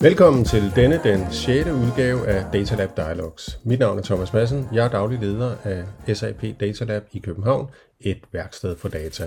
[0.00, 1.68] Velkommen til denne, den 6.
[1.68, 3.60] udgave af Datalab Dialogs.
[3.64, 4.66] Mit navn er Thomas Madsen.
[4.72, 9.24] Jeg er daglig leder af SAP Datalab i København, et værksted for data.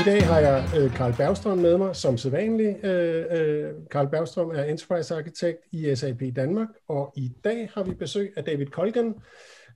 [0.00, 2.84] I dag har jeg øh, Karl Bergstrøm med mig som sædvanlig.
[2.84, 7.94] Øh, øh, Karl Bergstrøm er Enterprise Architect i SAP Danmark, og i dag har vi
[7.94, 9.14] besøg af David Kolgan.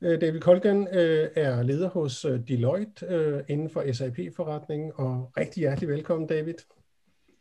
[0.02, 6.29] David Kolgan øh, er leder hos Deloitte øh, inden for SAP-forretningen, og rigtig hjertelig velkommen,
[6.29, 6.55] David.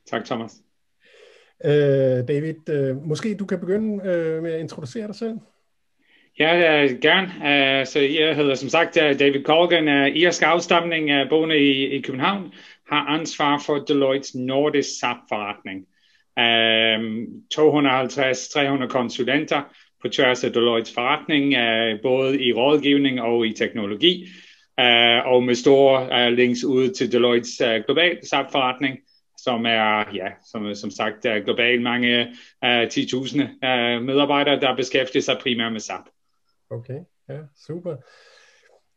[0.10, 0.54] Tak, Thomas.
[1.66, 5.38] Øh, David, øh, måske du kan begynde øh, med at introducere dig selv?
[6.40, 7.86] Ja, uh, gerne.
[7.86, 12.54] Så jeg hedder som sagt David Colgan, uh, irsk afstamning, uh, boende i, i København,
[12.92, 15.86] har ansvar for Deloittes nordisk SAP-forretning.
[16.40, 17.00] Uh,
[18.84, 19.62] 250-300 konsulenter
[20.02, 24.28] på tværs af Deloittes forretning, uh, både i rådgivning og i teknologi,
[24.82, 29.00] uh, og med store uh, links ud til Deloittes uh, global SAP-forretning
[29.44, 32.28] som er, ja, som, som sagt, er globalt mange
[32.66, 36.06] uh, 10.000 uh, medarbejdere, der beskæftiger sig primært med SAP.
[36.70, 37.96] Okay, ja, super.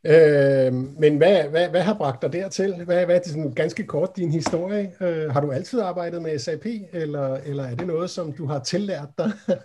[0.06, 2.74] Øh, men hvad, hvad, hvad har bragt dig dertil?
[2.84, 4.92] Hvad, hvad er det sådan ganske kort din historie?
[5.00, 8.58] Øh, har du altid arbejdet med SAP, eller, eller er det noget, som du har
[8.58, 9.32] tillært dig?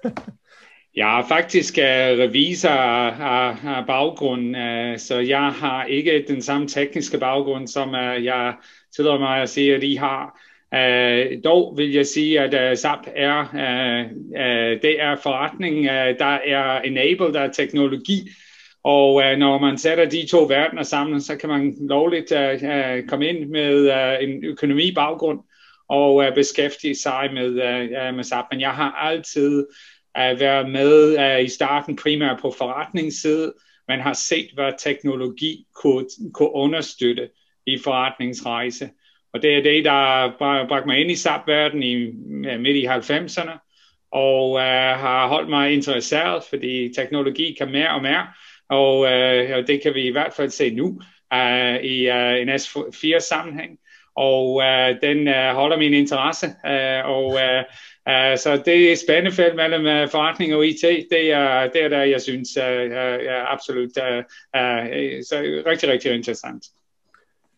[0.95, 6.67] Jeg er faktisk uh, revisor af, af baggrund, uh, så jeg har ikke den samme
[6.67, 8.55] tekniske baggrund, som uh, jeg
[8.95, 10.39] tillader mig at sige, at I har.
[10.75, 15.79] Uh, dog vil jeg sige, at øh, uh, SAP er, uh, uh, det er forretning,
[15.79, 18.29] uh, der er enabled af teknologi,
[18.83, 23.07] og uh, når man sætter de to verdener sammen, så kan man lovligt uh, uh,
[23.07, 25.39] komme ind med uh, en økonomibaggrund
[25.89, 28.45] og uh, beskæftige sig med, uh, med SAP.
[28.51, 29.67] Men jeg har altid
[30.19, 33.53] uh, været med uh, i starten primært på forretningsside,
[33.87, 37.29] man har set, hvad teknologi kunne, kunne understøtte
[37.67, 38.89] i forretningsrejse.
[39.37, 40.31] Og det er det, der
[40.67, 42.11] bragte mig ind i SAP-verdenen i,
[42.57, 43.51] midt i 90'erne,
[44.11, 44.59] og uh,
[45.03, 48.27] har holdt mig interesseret, fordi teknologi kan mere og mere,
[48.69, 50.87] og, uh, og det kan vi i hvert fald se nu
[51.33, 53.79] uh, i uh, en S4-sammenhæng.
[54.15, 57.61] Og uh, den uh, holder min interesse, uh, og uh,
[58.09, 60.81] uh, så det er spændende felt mellem uh, forretning og IT,
[61.11, 64.17] det er, det er der, jeg synes uh, uh, absolut uh,
[64.57, 66.63] uh, så rigtig, rigtig interessant.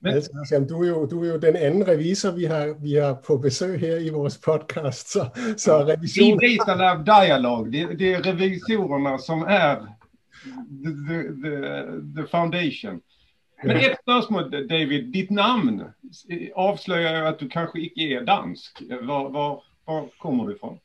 [0.02, 3.14] Men, altså, du, er jo, du er jo den anden revisor, vi har, vi har
[3.14, 5.12] på besøg her i vores podcast.
[5.12, 5.26] Så,
[5.58, 6.40] så revision...
[6.42, 9.76] Vi av dialog, det, det är revisorerna som är
[10.84, 13.02] the, the, the, the foundation.
[13.64, 15.06] Men ett spørgsmål, David.
[15.06, 15.84] Ditt namn
[16.56, 18.82] avslöjar att du kanske inte är dansk.
[19.02, 20.80] Var, var, var kommer du ifrån?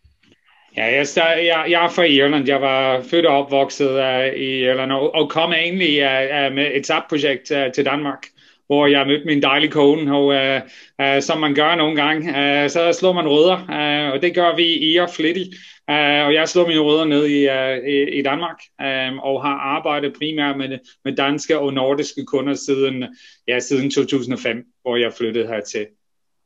[0.76, 2.48] Ja, jeg, jeg, jeg er fra Irland.
[2.48, 6.74] Jeg var født og opvokset uh, i Irland og, og kom egentlig uh, uh, med
[6.74, 8.26] et SAP-projekt uh, til Danmark
[8.66, 10.60] hvor jeg mødte min dejlige kone, og uh,
[11.06, 14.56] uh, som man gør nogle gange, uh, så slår man rødder, uh, og det gør
[14.56, 15.48] vi i og flittigt.
[15.90, 19.54] Uh, og jeg slår mine rødder ned i, uh, i, i Danmark, um, og har
[19.54, 23.04] arbejdet primært med, med danske og nordiske kunder siden,
[23.48, 25.86] ja, siden 2005, hvor jeg flyttede hertil.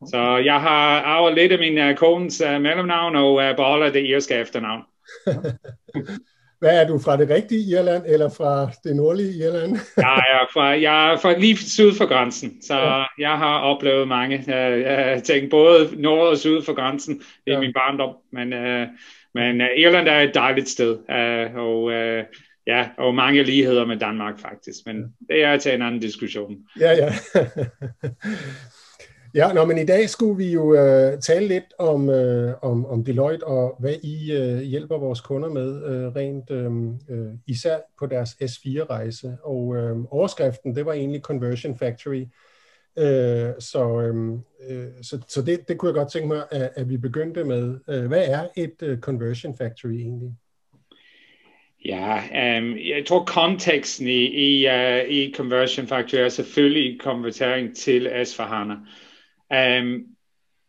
[0.06, 4.06] Så jeg har arvet lidt af min uh, kones uh, mellemnavn og uh, beholder det
[4.06, 4.82] irske efternavn.
[6.58, 9.72] Hvad er du fra det rigtige Irland, eller fra det nordlige Irland?
[9.96, 13.04] jeg, er fra, jeg er fra lige syd for grænsen, så ja.
[13.18, 17.60] jeg har oplevet mange uh, ting, både nord og syd for grænsen i ja.
[17.60, 18.14] min barndom.
[18.32, 18.88] Men, uh,
[19.34, 22.24] men uh, Irland er et dejligt sted, uh, og, uh,
[22.66, 24.96] ja, og mange ligheder med Danmark faktisk, men
[25.28, 26.56] det er til en anden diskussion.
[26.80, 27.12] Ja, ja.
[29.34, 33.04] Ja, nå, men i dag skulle vi jo øh, tale lidt om, øh, om, om
[33.04, 36.72] Deloitte og hvad I øh, hjælper vores kunder med, øh, rent øh,
[37.10, 39.36] øh især på deres S4-rejse.
[39.42, 42.24] Og øh, overskriften, det var egentlig Conversion Factory.
[42.98, 44.32] Øh, så øh,
[44.68, 47.78] øh, så, så det, det kunne jeg godt tænke mig, at, at vi begyndte med.
[47.88, 50.30] Øh, hvad er et øh, Conversion Factory egentlig?
[51.84, 52.14] Ja,
[52.58, 58.74] um, jeg tror konteksten i, i, uh, i Conversion Factory er selvfølgelig konvertering til S4HANA.
[59.54, 60.04] Um,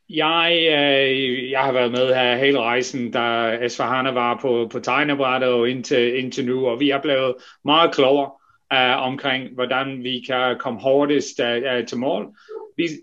[0.09, 5.49] jeg, øh, jeg har været med her hele rejsen, da Esfahana var på, på tegnebrættet
[5.49, 7.35] og indtil, indtil nu, og vi er blevet
[7.65, 8.31] meget klogere
[8.73, 12.27] uh, omkring, hvordan vi kan komme hurtigst uh, til mål.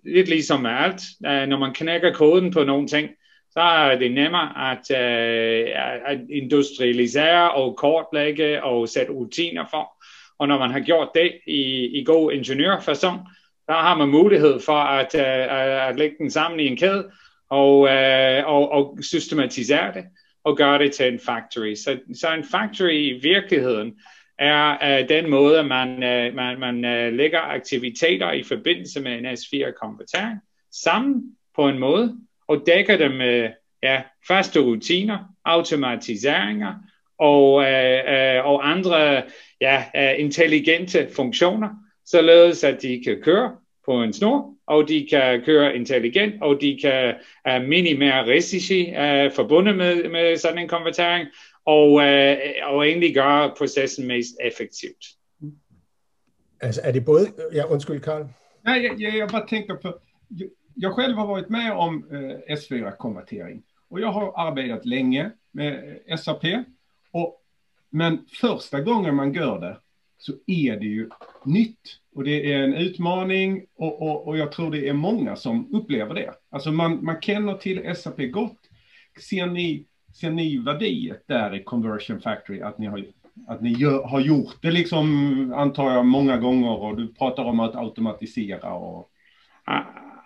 [0.05, 1.03] Lidt ligesom med alt.
[1.27, 3.11] Uh, når man knækker koden på nogle ting,
[3.51, 10.05] så er det nemmere at, uh, at industrialisere og kortlægge og sætte rutiner for.
[10.39, 13.21] Og når man har gjort det i, i god ingeniørfasong,
[13.69, 17.11] der har man mulighed for at, uh, at lægge den sammen i en kæde
[17.51, 20.05] og, øh, og, og systematisere det
[20.45, 21.75] og gøre det til en factory.
[21.75, 23.95] Så, så en factory i virkeligheden
[24.39, 25.99] er øh, den måde, man,
[26.35, 26.81] man, man
[27.17, 30.39] lægger aktiviteter i forbindelse med en S4-konvertering
[30.73, 31.23] sammen
[31.57, 32.17] på en måde,
[32.49, 33.51] og dækker dem med
[33.83, 36.75] ja, faste rutiner, automatiseringer
[37.19, 39.23] og, øh, øh, og andre
[39.61, 39.85] ja,
[40.19, 41.69] intelligente funktioner,
[42.07, 46.79] således at de kan køre på en snor, og de kan køre intelligent, og de
[46.83, 47.15] kan
[47.49, 51.29] uh, minimere risici uh, forbundet med, med sådan en konvertering,
[51.65, 55.05] og, uh, og egentlig gøre processen mest effektivt.
[56.61, 57.27] Altså er det både...
[57.53, 58.25] Ja, undskyld Karl.
[58.65, 59.99] Nej, jag, jag, jag bara tänker på,
[60.29, 65.99] jag, jag själv har varit med om eh, S4-konvertering och jag har arbetat länge med
[66.19, 66.45] SAP.
[67.11, 67.43] Och,
[67.91, 69.81] men första gången man gör det
[70.27, 71.09] så är det ju
[71.45, 75.75] nytt och det är en utmaning och, och, och jag tror det är många som
[75.75, 76.35] upplever det.
[76.51, 78.59] Alltså man, man känner till SAP gott.
[79.31, 79.85] Ser ni,
[80.21, 83.05] ser ni värdet där i Conversion Factory att ni har
[83.49, 87.61] att ni gör, har gjort det liksom, antar jag, många gånger och du pratar om
[87.61, 89.11] att automatisera och...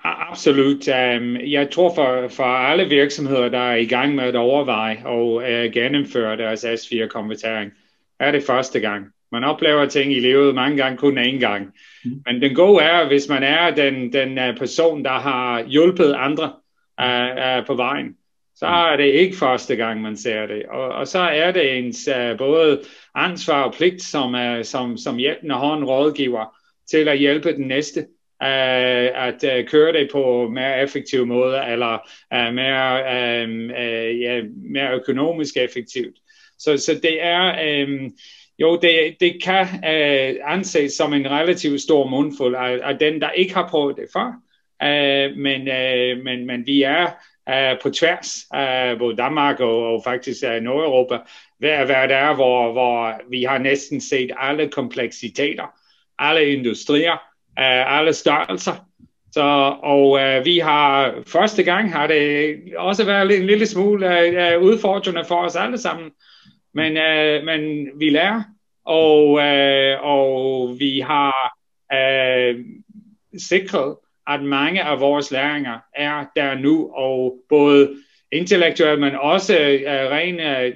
[0.03, 0.89] Absolut.
[0.89, 5.35] Øhm, jeg tror for, for alle virksomheder, der er i gang med at overveje og
[5.35, 7.71] uh, gennemføre deres S4-konvertering,
[8.21, 9.07] er det første gang.
[9.33, 11.73] Man oplever ting i livet mange gange, kun én gang.
[12.05, 12.11] Mm.
[12.27, 16.53] Men den gode er, hvis man er den, den uh, person, der har hjulpet andre
[17.03, 18.17] uh, uh, på vejen,
[18.55, 20.63] så er det ikke første gang, man ser det.
[20.69, 22.81] Og, og så er det ens uh, både
[23.15, 26.57] ansvar og pligt som, uh, som, som hjælpende hånd rådgiver
[26.91, 28.01] til at hjælpe den næste
[28.43, 31.99] uh, at uh, køre det på mere effektiv måde, eller
[32.35, 34.43] uh, mere, uh, ja,
[34.73, 36.17] mere økonomisk effektivt.
[36.59, 37.85] Så, så det er...
[37.85, 38.13] Um,
[38.61, 43.31] jo, det, det kan uh, anses som en relativt stor mundfuld af, af den, der
[43.31, 44.27] ikke har prøvet det før.
[44.83, 47.07] Uh, men, uh, men, men vi er
[47.51, 51.19] uh, på tværs af både Danmark og, og faktisk uh, Nordeuropa
[51.59, 55.65] hver, hver der, hvor, hvor vi har næsten set alle kompleksiteter,
[56.19, 57.13] alle industrier,
[57.59, 58.87] uh, alle størrelser.
[59.33, 64.63] Så, og uh, vi har første gang har det også været en lille smule uh,
[64.63, 66.11] udfordrende for os alle sammen.
[66.75, 68.43] Men, øh, men vi lærer,
[68.85, 71.57] og, øh, og vi har
[71.93, 72.65] øh,
[73.39, 73.97] sikret,
[74.27, 77.97] at mange af vores læringer er der nu, og både
[78.33, 80.73] intellektuelt, men også øh, rent øh,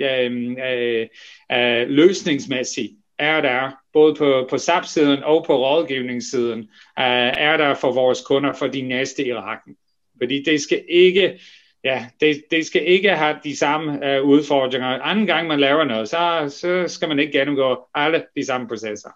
[0.71, 1.07] øh,
[1.53, 6.59] øh, løsningsmæssigt er der, både på, på SAP-siden og på rådgivningssiden,
[6.99, 9.77] øh, er der for vores kunder for de næste i rækken.
[10.19, 11.41] Fordi det skal ikke,
[11.85, 14.89] ja, det, det skal ikke have de samme uh, udfordringer.
[14.89, 19.11] Anden gang man laver noget, så, så skal man ikke gennemgå alle de samme processer.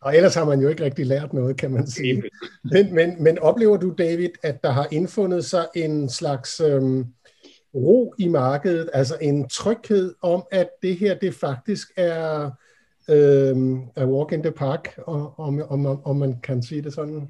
[0.00, 2.22] Og ellers har man jo ikke rigtig lært noget, kan man sige.
[2.64, 7.06] Men, men, men oplever du, David, at der har indfundet sig en slags øhm,
[7.74, 12.50] ro i markedet, altså en tryghed om, at det her, det faktisk er
[13.08, 17.28] øhm, a walk in the park, om, om, om, om man kan sige det sådan?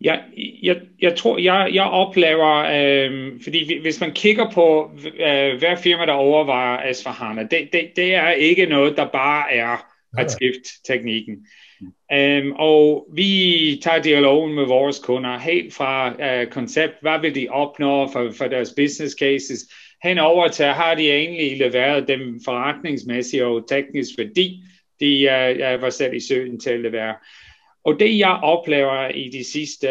[0.00, 0.18] Ja,
[0.62, 6.06] jeg, jeg tror, jeg, jeg oplever, øh, fordi hvis man kigger på øh, hver firma,
[6.06, 7.06] der overvejer s
[7.50, 9.86] det, det, det er ikke noget, der bare er
[10.18, 11.36] at skifte teknikken.
[12.14, 17.48] Um, og vi tager dialogen med vores kunder helt fra uh, koncept, hvad vil de
[17.50, 19.60] opnå for, for deres business cases,
[20.02, 24.62] hen over til, har de egentlig leveret dem forretningsmæssigt og teknisk værdi,
[25.00, 25.28] de
[25.74, 27.14] uh, var sat i søen til at levere.
[27.86, 29.88] Og det jeg oplever i de sidste,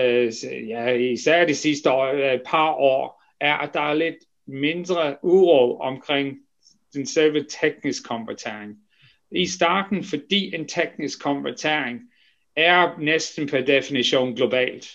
[0.67, 4.15] ja, især de sidste år, øh, par år, er, at der er lidt
[4.47, 6.37] mindre uro omkring
[6.93, 8.75] den selve teknisk konvertering
[9.31, 11.99] i starten, fordi en teknisk konvertering
[12.55, 14.87] er næsten per definition globalt.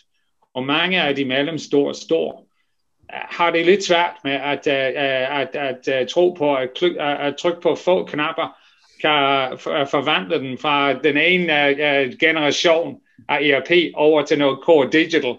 [0.54, 2.45] Og mange af de mellemstore store
[3.11, 6.69] har det lidt svært med at, øh, at, at, at, at tro på, at,
[7.00, 8.60] at trykke på få knapper,
[9.00, 12.97] kan øh, forvandle den fra den ene øh, øh, generation
[13.28, 15.35] af ERP over til noget core digital,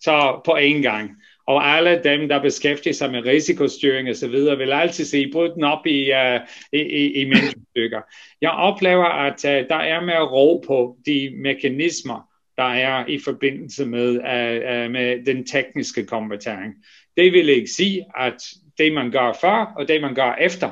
[0.00, 1.10] så på en gang.
[1.46, 5.86] Og alle dem, der beskæftiger sig med risikostyring osv., vil altid sige, bryd den op
[5.86, 6.40] i, uh,
[6.72, 8.00] i, i, i mindre stykker.
[8.40, 13.86] Jeg oplever, at uh, der er mere ro på de mekanismer, der er i forbindelse
[13.86, 16.74] med, uh, uh, med den tekniske konvertering.
[17.16, 18.42] Det vil ikke sige, at
[18.78, 20.70] det man gør før, og det man gør efter,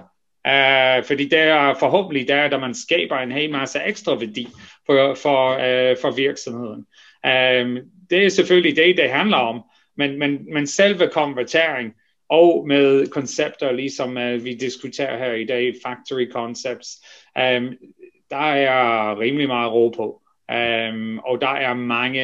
[0.48, 4.48] uh, fordi det er forhåbentlig der, der man skaber en hel masse ekstra værdi
[4.86, 6.86] for, for, uh, for virksomheden.
[7.26, 9.62] Uh, det er selvfølgelig det, det handler om,
[9.96, 11.94] men, men, men selve konvertering
[12.28, 16.88] og med koncepter, ligesom uh, vi diskuterer her i dag, factory concepts,
[17.36, 17.74] um,
[18.30, 20.20] der er rimelig meget ro på.
[20.52, 22.22] Um, og der er mange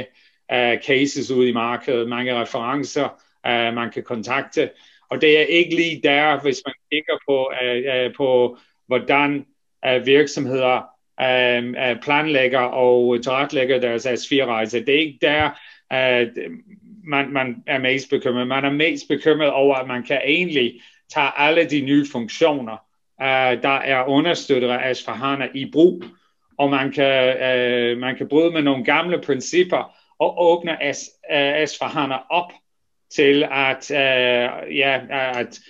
[0.52, 3.04] uh, cases ude i markedet, mange referencer,
[3.48, 4.70] uh, man kan kontakte.
[5.11, 9.47] Og det er ikke lige der, hvis man kigger på, uh, uh, på hvordan
[9.88, 10.76] uh, virksomheder
[11.23, 14.85] uh, uh, planlægger og tilrettelægger deres S4-rejse.
[14.85, 15.50] Det er ikke der,
[15.95, 16.52] uh,
[17.05, 18.47] man, man er mest bekymret.
[18.47, 20.81] Man er mest bekymret over, at man kan egentlig
[21.12, 22.76] tage alle de nye funktioner,
[23.21, 26.05] uh, der er understøttet af Hana i brug,
[26.59, 30.76] og man kan, uh, man kan bryde med nogle gamle principper og åbne
[31.62, 32.52] S4HANA op
[33.14, 35.61] til at, uh, ja, at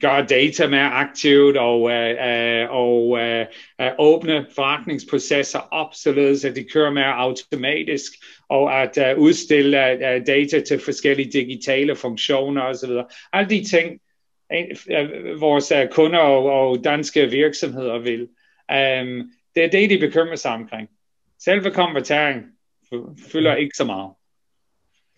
[0.00, 3.40] gøre data mere aktivt og, uh, og uh,
[3.86, 8.12] uh, åbne forretningsprocesser op, således at de kører mere automatisk,
[8.48, 12.90] og at uh, udstille uh, data til forskellige digitale funktioner osv.
[13.32, 14.00] Alle de ting,
[14.54, 18.20] uh, vores uh, kunder og, og danske virksomheder vil.
[18.72, 20.88] Um, det er det, de bekymrer sig omkring.
[21.38, 22.42] Selve konvertering
[23.32, 24.10] fylder ikke så meget.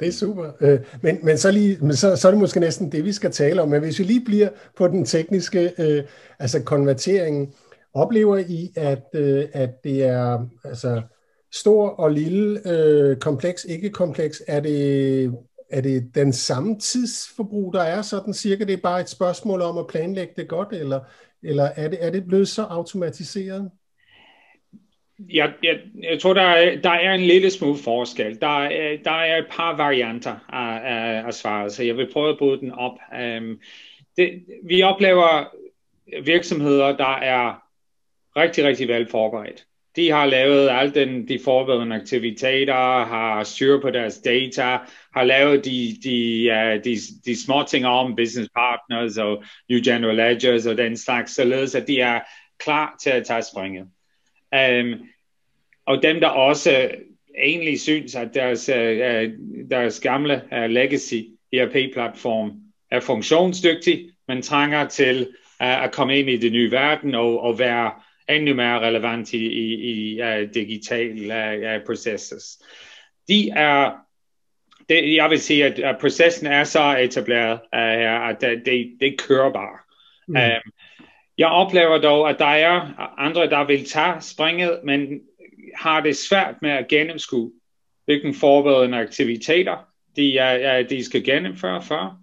[0.03, 0.51] Det er super.
[0.61, 3.31] Øh, men, men, så, lige, men så, så er det måske næsten det, vi skal
[3.31, 3.69] tale om.
[3.69, 6.05] Men hvis vi lige bliver på den tekniske, øh,
[6.39, 7.53] altså konverteringen,
[7.95, 11.03] oplever I, at, øh, at det er altså,
[11.53, 14.43] stor og lille, øh, kompleks, ikke kompleks?
[14.49, 15.35] Er det,
[15.71, 18.65] er det den samme tidsforbrug, der er sådan cirka?
[18.65, 21.01] Det er bare et spørgsmål om at planlægge det godt, eller,
[21.43, 23.71] eller er, det, er det blevet så automatiseret?
[25.31, 28.41] Jeg, jeg, jeg tror, der er, der er en lille smule forskel.
[28.41, 32.31] Der, er, der er et par varianter af, af, af svaret, så jeg vil prøve
[32.31, 32.99] at bryde den op.
[33.13, 33.61] Um,
[34.17, 35.45] det, vi oplever
[36.23, 37.63] virksomheder, der er
[38.37, 39.65] rigtig, rigtig vel forberedt.
[39.97, 44.79] De har lavet alle den, de forberedende aktiviteter, har styr på deres data,
[45.17, 50.17] har lavet de, de, uh, de, de små ting om business partners og new general
[50.17, 52.21] ledgers og den slags, således at de er
[52.59, 53.87] klar til at tage springet.
[54.53, 55.01] Um,
[55.87, 56.91] og dem, der også
[57.39, 59.33] egentlig synes, at deres, uh,
[59.71, 61.23] deres gamle legacy
[61.53, 62.53] ERP-platform
[62.91, 65.29] er funktionsdygtig, men trænger til
[65.61, 67.93] at komme ind i det nye verden og, og være
[68.29, 72.63] endnu mere relevant i, i, i uh, digitale uh, processes.
[73.29, 73.93] De er,
[74.89, 79.53] det, jeg vil sige, at, at processen er så etableret, uh, at det, det kører
[79.53, 79.79] bare.
[80.29, 80.37] Mm.
[80.37, 80.73] Um,
[81.39, 82.81] jeg oplever dog, at der er
[83.19, 85.21] andre, der vil tage springet, men
[85.77, 87.53] har det svært med at gennemskue,
[88.05, 89.77] hvilke forberedende aktiviteter
[90.17, 92.19] de, er, de skal gennemføre for.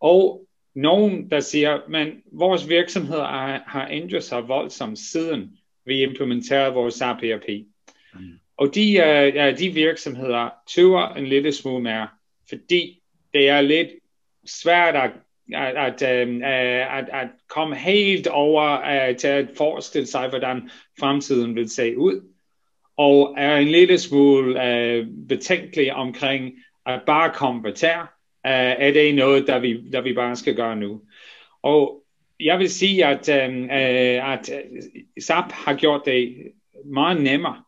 [0.00, 6.74] Og nogen, der siger, men vores virksomhed har, har ændret sig voldsomt siden vi implementerede
[6.74, 7.48] vores SAP ERP.
[8.14, 8.20] Mm.
[8.56, 12.08] Og de, uh, de virksomheder tøver en lille smule mere,
[12.48, 13.02] fordi
[13.34, 13.88] det er lidt
[14.46, 15.10] svært at,
[15.54, 21.70] at, at, uh, at, at komme helt over til at forestille sig, hvordan fremtiden vil
[21.70, 22.37] se ud
[22.98, 26.52] og er en lille smule øh, betænkelig omkring
[26.86, 28.06] at bare konvertere.
[28.46, 31.00] Øh, er det noget, der vi, der vi bare skal gøre nu?
[31.62, 32.02] Og
[32.40, 34.82] jeg vil sige, at, øh, øh at øh,
[35.20, 36.36] SAP har gjort det
[36.84, 37.62] meget nemmere.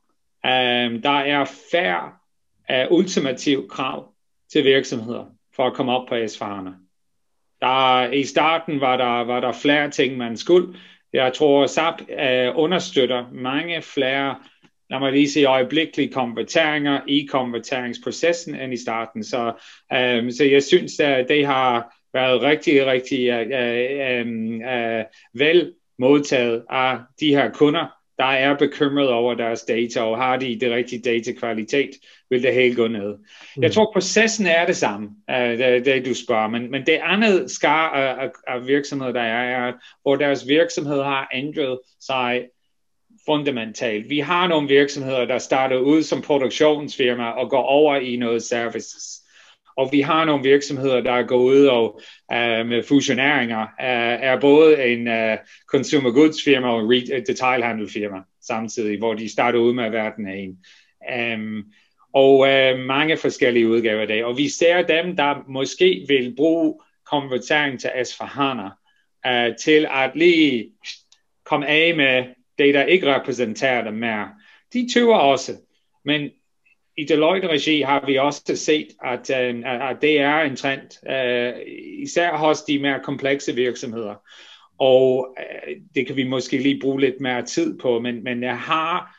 [0.46, 2.12] Øh, der er færre
[2.70, 4.12] øh, ultimative krav
[4.52, 5.24] til virksomheder
[5.56, 6.38] for at komme op på s
[7.60, 10.74] Der, I starten var der, var der flere ting, man skulle.
[11.12, 14.36] Jeg tror, SAP øh, understøtter mange flere
[14.90, 19.24] lad mig lige sige, øjeblikkelige konverteringer i konverteringsprocessen end i starten.
[19.24, 19.46] Så,
[19.92, 25.04] um, så jeg synes, at det har været rigtig, rigtig uh, um, uh,
[25.40, 27.86] vel modtaget af de her kunder,
[28.18, 31.90] der er bekymret over deres data, og har de det rigtige datakvalitet,
[32.30, 33.14] vil det hele gå ned.
[33.56, 33.62] Mm.
[33.62, 37.50] Jeg tror, processen er det samme, uh, det, det du spørger, men, men det andet
[37.50, 42.42] skar af, af virksomheder, der er, er, hvor deres virksomhed har ændret sig
[43.26, 44.10] fundamentalt.
[44.10, 49.20] Vi har nogle virksomheder, der starter ud som produktionsfirma og går over i noget services.
[49.76, 52.00] Og vi har nogle virksomheder, der går ud og
[52.32, 58.98] uh, med fusioneringer, uh, er både en uh, consumer goods firma og en detailhandelfirma samtidig,
[58.98, 60.56] hvor de starter ud med at være den ene.
[61.34, 61.64] Um,
[62.14, 64.24] og uh, mange forskellige udgaver af det.
[64.24, 70.70] Og vi ser dem, der måske vil bruge konvertering til s uh, til at lige
[71.44, 72.24] komme af med
[72.60, 74.28] det, der ikke repræsenterer dem mere.
[74.72, 75.52] De tøver også,
[76.04, 76.30] men
[76.96, 81.60] i Deloitte-regi har vi også set, at, uh, at det er en trend, uh,
[82.02, 84.14] især hos de mere komplekse virksomheder.
[84.78, 88.58] Og uh, det kan vi måske lige bruge lidt mere tid på, men, men jeg
[88.58, 89.16] har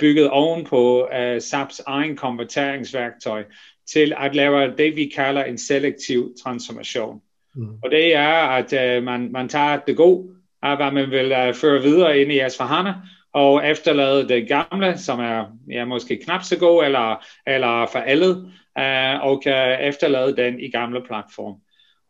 [0.00, 3.44] bygget oven på SAPs egen konverteringsværktøj
[3.92, 7.20] til at lave det, vi kalder en selektiv transformation.
[7.54, 7.68] Mm.
[7.82, 11.82] Og det er, at man, man tager det gode, af hvad man vil uh, føre
[11.82, 12.94] videre ind i Asfahana,
[13.32, 18.36] og efterlade det gamle, som er ja, måske knap så god eller, eller forældet,
[18.78, 21.60] uh, og kan efterlade den i gamle platform.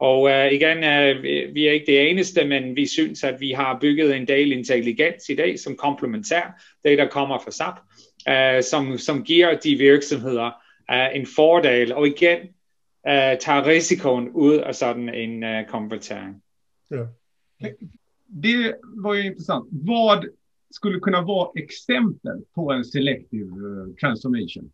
[0.01, 1.23] Og uh, igen, uh,
[1.55, 5.29] vi er ikke det eneste, men vi synes, at vi har bygget en del intelligens
[5.29, 7.75] i dag, som komplementær det, der kommer fra SAP,
[8.31, 10.51] uh, som, som giver de virksomheder
[10.93, 11.95] uh, en fordel.
[11.95, 12.39] Og igen,
[13.09, 16.43] uh, tager risikoen ud af sådan en uh, konvertering.
[16.91, 17.05] Ja.
[18.29, 19.69] Det var ju intressant.
[19.71, 20.25] Vad
[20.71, 24.73] skulle kunna vara exempel på en selective eh, transformation?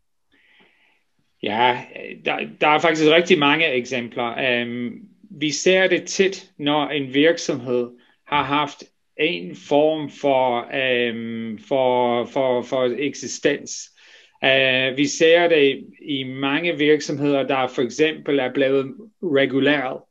[1.43, 1.77] Ja,
[2.25, 4.63] der, der er faktisk rigtig mange eksempler.
[4.63, 7.89] Um, vi ser det tit, når en virksomhed
[8.27, 8.83] har haft
[9.17, 13.71] en form for, um, for, for, for eksistens.
[14.43, 20.01] Uh, vi ser det i mange virksomheder, der for eksempel er blevet reguleret,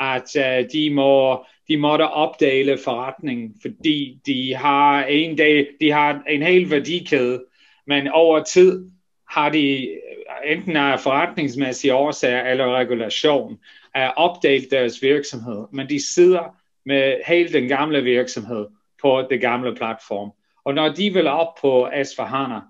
[0.00, 6.22] at uh, de, må, de måtte opdele forretningen, fordi de har en dag, de har
[6.28, 7.44] en hel værdikæde,
[7.86, 8.90] men over tid
[9.30, 9.88] har de
[10.44, 13.58] enten af forretningsmæssige årsager eller regulation,
[13.94, 16.56] er opdelt deres virksomhed, men de sidder
[16.86, 18.66] med hele den gamle virksomhed
[19.02, 20.30] på det gamle platform.
[20.64, 22.60] Og når de vil op på S4HANA,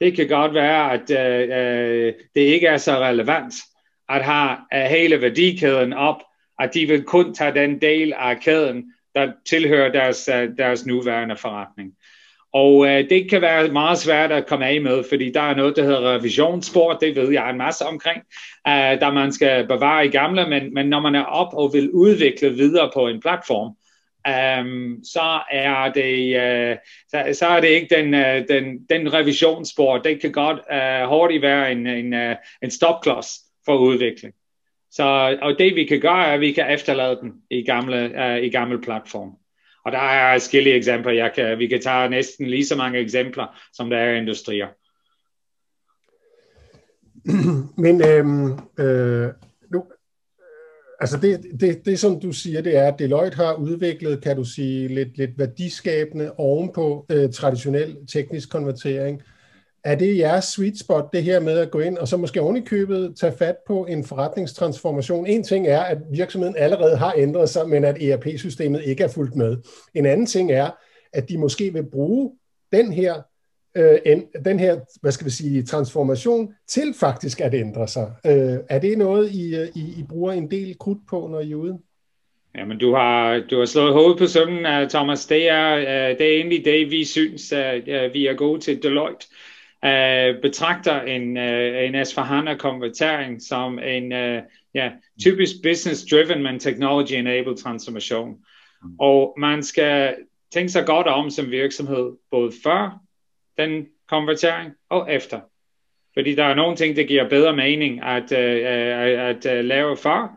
[0.00, 3.54] det kan godt være, at øh, øh, det ikke er så relevant
[4.08, 6.22] at have hele værdikæden op,
[6.58, 11.36] at de vil kun tage den del af kæden, der tilhører deres, øh, deres nuværende
[11.36, 11.92] forretning.
[12.52, 15.76] Og øh, det kan være meget svært at komme af med, fordi der er noget,
[15.76, 18.22] der hedder revisionsspor, det ved jeg en masse omkring,
[18.68, 21.90] øh, der man skal bevare i gamle, men, men når man er op og vil
[21.90, 23.76] udvikle videre på en platform,
[24.26, 26.76] øh, så er det øh,
[27.08, 29.98] så, så er det ikke den, øh, den, den revisionsspor.
[29.98, 33.28] Det kan godt øh, hurtigt være en, en, øh, en stopklods
[33.64, 34.34] for udvikling.
[34.90, 38.44] Så og det vi kan gøre er at vi kan efterlade den i gamle uh,
[38.44, 39.30] i gamle platform.
[39.84, 41.12] Og der er forskellige eksempler.
[41.12, 44.66] Jeg kan, vi kan tage næsten lige så mange eksempler, som der er industrier.
[47.82, 49.28] Men øhm, øh,
[49.70, 49.84] nu, øh,
[51.00, 54.44] altså det, det, det, som du siger, det er, at Deloitte har udviklet, kan du
[54.44, 59.22] sige, lidt, lidt værdiskabende ovenpå øh, traditionel teknisk konvertering.
[59.84, 63.14] Er det jeres sweet spot, det her med at gå ind og så måske ovenikøbet
[63.20, 65.26] tage fat på en forretningstransformation?
[65.26, 69.36] En ting er, at virksomheden allerede har ændret sig, men at ERP-systemet ikke er fuldt
[69.36, 69.56] med.
[69.94, 70.70] En anden ting er,
[71.12, 72.32] at de måske vil bruge
[72.72, 73.14] den her,
[73.76, 78.12] øh, en, den her hvad skal vi sige, transformation til faktisk at ændre sig.
[78.26, 81.52] Øh, er det noget, I, øh, I, I bruger en del krudt på, når I
[81.52, 81.78] er ude?
[82.56, 85.26] Jamen, du har, du har slået hovedet på sømmen, øh, Thomas.
[85.26, 89.26] Det er, øh, det er egentlig det, vi synes, at vi er gode til Deloitte
[89.86, 94.42] uh, betragter en, uh, en S4HANA-konvertering som en uh,
[94.74, 94.90] ja,
[95.24, 98.28] typisk business-driven, men technology-enabled transformation.
[98.82, 98.96] Mm.
[98.98, 100.14] Og man skal
[100.52, 103.00] tænke sig godt om som virksomhed, både før
[103.58, 105.40] den konvertering og efter.
[106.14, 109.96] Fordi der er nogle ting, der giver bedre mening at, uh, at, at uh, lave
[109.96, 110.34] før.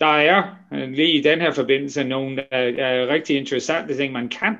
[0.00, 0.42] Der er
[0.86, 4.56] lige i den her forbindelse nogle uh, uh, rigtig interessante ting, man kan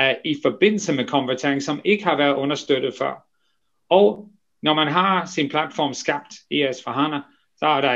[0.00, 3.27] uh, i forbindelse med konvertering, som ikke har været understøttet før.
[3.90, 4.28] Og
[4.62, 7.20] når man har sin platform skabt i S4HANA,
[7.58, 7.94] så er der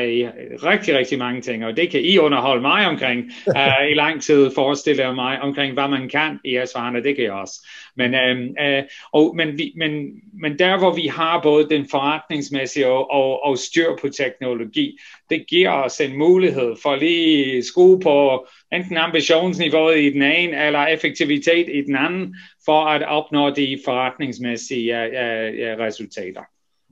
[0.70, 4.51] rigtig, rigtig mange ting, og det kan I underholde mig omkring uh, i lang tid,
[4.55, 7.68] forestille jeg mig omkring, hvad man kan i S4HANA, det kan jeg også.
[7.96, 10.07] Men, uh, uh, og, men, vi, men,
[10.42, 14.98] men der, hvor vi har både den forretningsmæssige og, og, og styr på teknologi,
[15.31, 20.87] det giver os en mulighed for lige skrue på enten ambitionsniveauet i den ene, eller
[20.87, 26.42] effektivitet i den anden, for at opnå de forretningsmæssige uh, uh, resultater.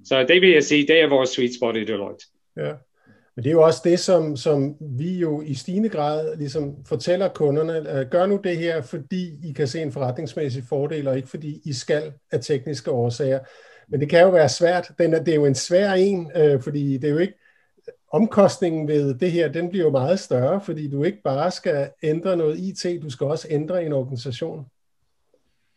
[0.04, 2.26] Så det vil jeg sige, det er vores sweet spot i Deloitte.
[2.60, 2.72] Ja.
[3.36, 7.28] Men det er jo også det, som, som vi jo i stigende grad ligesom fortæller
[7.28, 8.00] kunderne.
[8.00, 11.60] Øh, gør nu det her, fordi I kan se en forretningsmæssig fordel, og ikke fordi
[11.64, 13.38] I skal af tekniske årsager.
[13.88, 14.90] Men det kan jo være svært.
[14.98, 17.34] Den er, det er jo en svær en, øh, fordi det er jo ikke
[18.12, 22.36] omkostningen ved det her, den bliver jo meget større, fordi du ikke bare skal ændre
[22.36, 24.66] noget IT, du skal også ændre en organisation.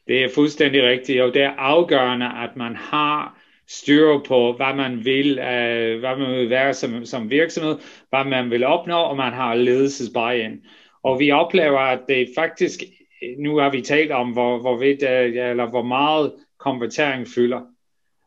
[0.08, 5.06] Det er fuldstændig rigtigt, og det er afgørende, at man har styr på, hvad man
[5.06, 7.78] vil, uh, hvad man vil være som, som virksomhed,
[8.10, 10.66] hvad man vil opnå, og man har ledelsesbuy-in.
[11.04, 12.80] Og vi oplever, at det faktisk,
[13.40, 17.62] nu har vi talt om, hvor, hvor, vidt, uh, eller hvor meget konvertering fylder.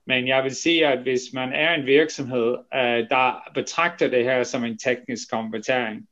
[0.06, 4.42] Men jeg vil sige, at hvis man er en virksomhed, uh, der betragter det her
[4.42, 6.06] som en teknisk konvertering,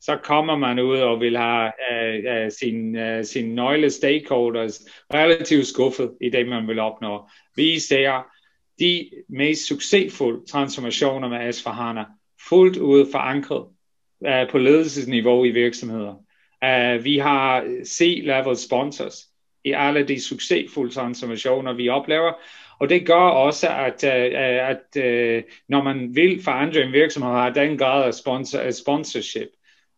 [0.00, 4.80] så kommer man ud og vil have uh, uh, sine uh, sin nøgle stakeholders
[5.14, 7.28] relativt skuffet i det, man vil opnå.
[7.56, 8.26] Vi ser,
[8.78, 12.04] de mest succesfulde transformationer med s hana
[12.48, 13.64] fuldt ud forankret
[14.20, 16.14] uh, på ledelsesniveau i virksomheder.
[16.64, 19.26] Uh, vi har øh, C-level sponsors
[19.64, 22.32] i alle de succesfulde transformationer, vi oplever,
[22.78, 27.42] og det gør også, at, uh, at uh, når man vil forandre en virksomhed og
[27.42, 29.48] har den grad af sponsor, sponsorship,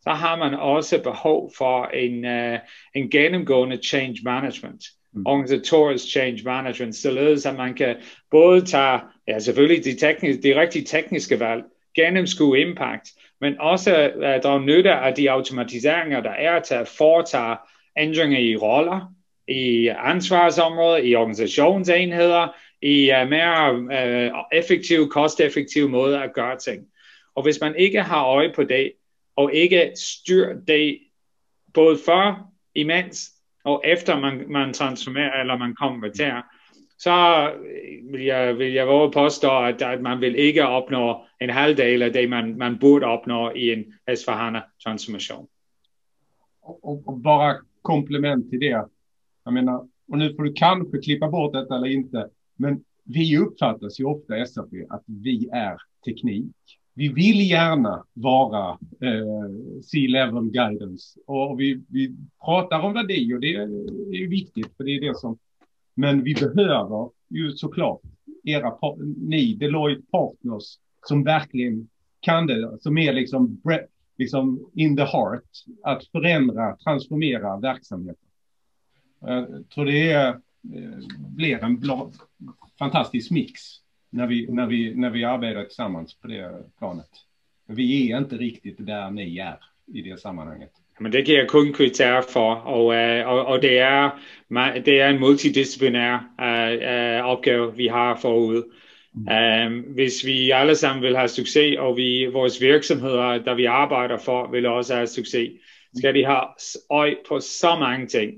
[0.01, 2.59] så har man også behov for en, uh,
[2.95, 4.85] en gennemgående change management.
[5.19, 5.27] Mm.
[5.27, 7.97] organisatorisk change management, således at man kan
[8.31, 13.09] både tage, ja selvfølgelig de, tekniske, de rigtig tekniske valg, gennemskue impact,
[13.41, 17.57] men også uh, drage nytte af de automatiseringer, der er til at foretage
[17.99, 19.15] ændringer i roller,
[19.49, 22.49] i ansvarsområder, i organisationsenheder,
[22.83, 23.75] i uh, mere
[24.33, 26.87] uh, effektiv, kosteffektiv måde at gøre ting.
[27.35, 28.93] Og hvis man ikke har øje på det,
[29.37, 30.99] og ikke styr det
[31.75, 33.31] både før, imens
[33.69, 36.43] og efter man, man transformerer eller man konverterer,
[36.99, 37.15] så
[37.53, 42.03] øh, vil jeg, vil jeg våge påstå, at, at man vil ikke opnå en halvdel
[42.03, 45.47] af det, man, man burde opnå i en Esfahana-transformation.
[46.63, 48.85] Och, och, bara komplement till det.
[49.45, 54.01] Jag menar, och nu får du kanske klippa bort detta eller inte, men vi uppfattas
[54.01, 56.78] ju ofta SAP att vi är teknik.
[56.99, 59.51] Vi vill gärna vara eh,
[59.85, 65.01] C-level guidance och vi, vi pratar om det och det är viktigt för det är
[65.01, 65.39] det som
[65.95, 68.01] men vi behöver ju såklart
[68.45, 68.73] era,
[69.17, 70.65] ni Deloitte Partners
[71.07, 71.89] som verkligen
[72.21, 73.63] kan det, som är liksom,
[74.17, 75.45] liksom in the heart,
[75.83, 78.29] att förändra, transformera verksamheten.
[79.27, 80.41] Eh, Jag tror det är,
[81.37, 82.11] blir en bra,
[82.79, 83.61] fantastisk mix
[84.11, 87.11] när vi, när, vi, när vi arbetar tillsammans på det planet.
[87.67, 89.57] Vi är inte riktigt där ni är
[89.95, 90.73] i det sammanhanget.
[91.01, 94.11] Men det kan jeg kun kvittere for, og, øh, og, og det, er,
[94.85, 98.63] det er en multidisciplinær øh, øh, opgave, vi har forud.
[99.15, 99.29] Mm.
[99.67, 104.19] Um, hvis vi alle sammen vil have succes, og vi, vores virksomheder, der vi arbejder
[104.19, 105.51] for, vil også have succes,
[105.97, 106.45] skal de have
[106.91, 108.33] øje på så mange ting.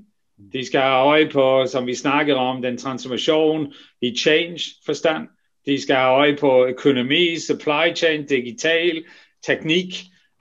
[0.53, 5.27] De skal have øje på, som vi snakker om, den transformation i change forstand.
[5.65, 9.03] De skal have øje på økonomi, supply chain, digital,
[9.45, 9.85] teknik,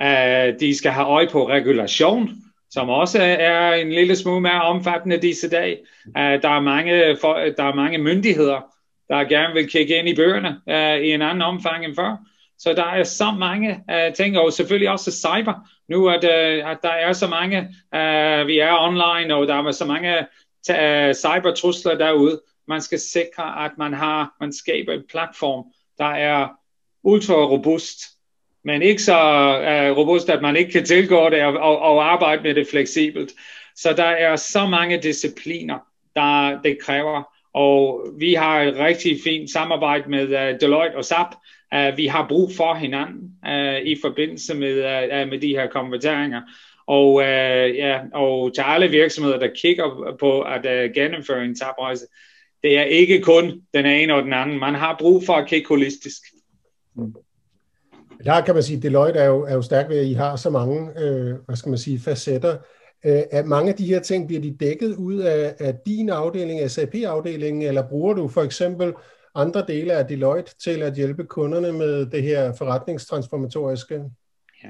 [0.02, 2.30] Uh, de skal have øje på regulation,
[2.70, 5.78] som også er en lille smule mere omfattende disse dage.
[6.06, 8.60] Uh, der, er mange for, der er mange myndigheder,
[9.08, 12.16] der gerne vil kigge ind i bøgerne uh, i en anden omfang end før.
[12.58, 15.54] Så der er så mange uh, ting, og selvfølgelig også cyber.
[15.88, 17.58] Nu at, uh, at der er så mange,
[17.94, 20.18] uh, vi er online, og der er så mange
[20.70, 22.40] uh, cybertrusler derude.
[22.70, 25.64] Man skal sikre, at man har, man skaber en platform,
[25.98, 26.48] der er
[27.02, 27.98] ultra robust,
[28.64, 32.42] men ikke så uh, robust, at man ikke kan tilgå det og, og, og arbejde
[32.42, 33.32] med det fleksibelt.
[33.76, 35.78] Så der er så mange discipliner,
[36.16, 37.22] der det kræver,
[37.54, 41.26] og vi har et rigtig fint samarbejde med uh, Deloitte og SAP.
[41.74, 45.66] Uh, øh, vi har brug for hinanden uh, i forbindelse med, uh, med de her
[45.66, 46.40] konverteringer.
[46.86, 52.06] Og, uh, ja, og til alle virksomheder, der kigger på at uh, gennemføre en tabrejse,
[52.62, 54.58] det er ikke kun den ene og den anden.
[54.58, 56.22] Man har brug for at kigge holistisk.
[56.96, 57.14] Mm.
[58.24, 60.36] Der kan man sige, at Deloitte er jo, er jo stærk ved, at I har
[60.36, 62.56] så mange, øh, hvad skal man sige, facetter.
[63.06, 66.70] Øh, at mange af de her ting, bliver de dækket ud af, af din afdeling,
[66.70, 68.92] SAP-afdelingen, eller bruger du for eksempel
[69.34, 74.04] andre dele af Deloitte til at hjælpe kunderne med det her forretningstransformatoriske?
[74.64, 74.68] Ja.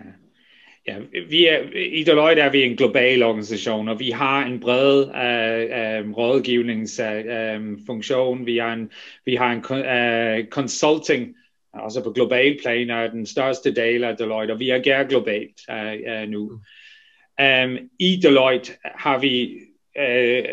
[0.86, 0.96] Ja,
[1.28, 5.10] vi er, i Deloitte er vi en global organisation, og vi har en bred uh,
[6.08, 8.40] uh, rådgivningsfunktion.
[8.40, 8.90] Uh, vi har en,
[9.24, 11.36] vi har en uh, consulting
[11.72, 15.94] også på global plan er den største del af Deloitte, og vi agerer globalt uh,
[16.12, 16.60] uh, nu.
[17.42, 19.56] Um, I Deloitte har vi
[19.98, 20.04] uh,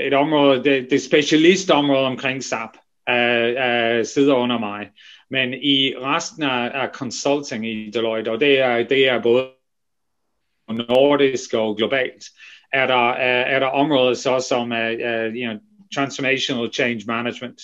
[0.08, 2.70] et område, det, det specialistområde omkring SAP,
[3.10, 4.90] uh, uh, sidder under mig.
[5.30, 9.48] Men i resten af, af consulting i Deloitte, og det er, det er både
[10.74, 12.24] nordisk og globalt,
[12.74, 15.60] er der, er der områder så som uh, uh, you know,
[15.96, 17.62] transformational change management,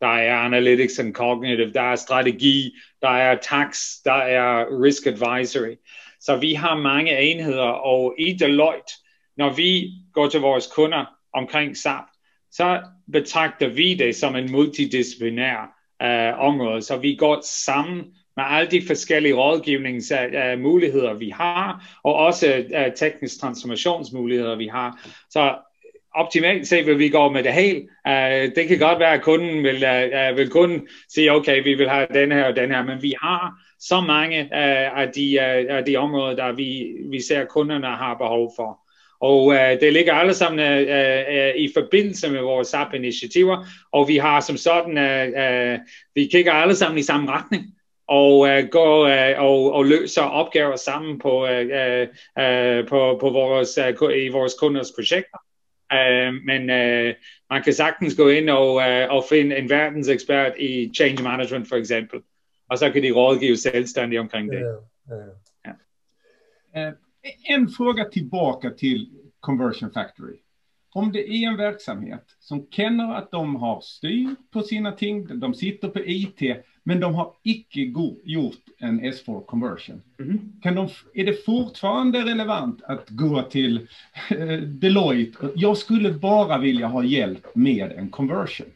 [0.00, 5.76] der er analytics and cognitive, der er strategi, der er tax, der er risk advisory.
[6.20, 8.92] Så vi har mange enheder, og i Deloitte,
[9.36, 12.04] når vi går til vores kunder omkring SAP,
[12.50, 18.04] så betragter vi det som en multidisciplinær uh, område, så vi går sammen
[18.36, 24.66] med alle de forskellige rådgivningsmuligheder, øh, øh, vi har, og også uh, teknisk transformationsmuligheder, vi
[24.66, 25.08] har.
[25.30, 25.54] Så
[26.14, 27.80] optimalt set vil vi gå med det hele.
[28.08, 29.84] Uh, det kan godt være, at kunden vil,
[30.30, 33.14] uh, vil kun sige, okay, vi vil have den her og den her, men vi
[33.22, 37.86] har så mange uh, af, de, uh, af de områder, der vi, vi ser, kunderne
[37.86, 38.80] har behov for.
[39.20, 44.16] Og uh, det ligger alle sammen uh, uh, i forbindelse med vores SAP-initiativer, og vi
[44.16, 45.78] har som sådan, uh, uh,
[46.14, 47.64] vi kigger alle sammen i samme retning
[48.08, 53.78] og uh, går uh, og, og løser opgaver sammen på, uh, uh, på, på vores,
[54.02, 55.38] uh, i vores kunders projekter.
[55.92, 57.14] Uh, men uh,
[57.50, 61.76] man kan sagtens gå ind og, uh, og finde en verdensekspert i change management for
[61.76, 62.20] eksempel,
[62.70, 64.58] og så kan de rådgive selvstændigt omkring det.
[64.58, 65.72] Ja, ja.
[66.76, 66.88] Ja.
[66.88, 66.94] Uh,
[67.50, 69.10] en fråga tillbaka till
[69.42, 70.36] Conversion Factory.
[70.94, 75.54] Om det är en verksamhet som känner att de har styr på sina ting, de
[75.54, 76.40] sitter på IT,
[76.82, 77.80] men de har icke
[78.24, 80.02] gjort en S4 conversion.
[80.18, 80.52] Mm.
[80.62, 83.88] Kan de, är det fortfarande relevant att gå till
[84.30, 85.50] eh, Deloitte?
[85.54, 88.66] Jag skulle bara vilja ha hjälp med en conversion.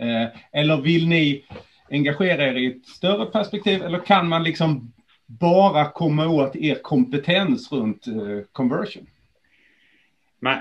[0.00, 1.44] Eh, eller vill ni
[1.90, 4.92] engagera er i ett större perspektiv eller kan man liksom
[5.26, 9.06] bara komma åt er kompetens runt eh, conversion?
[10.40, 10.58] Man,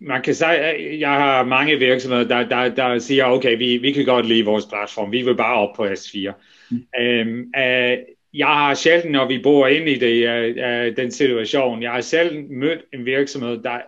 [0.00, 4.04] man kan sige, jeg har mange virksomheder, der, der, der siger, okay, vi, vi kan
[4.04, 6.32] godt lide vores platform, vi vil bare op på S4.
[6.70, 6.86] Mm.
[7.00, 7.98] Øhm, uh,
[8.34, 12.00] jeg har sjældent, når vi bor ind i det, uh, uh, den situation, jeg har
[12.00, 13.80] sjældent mødt en virksomhed, der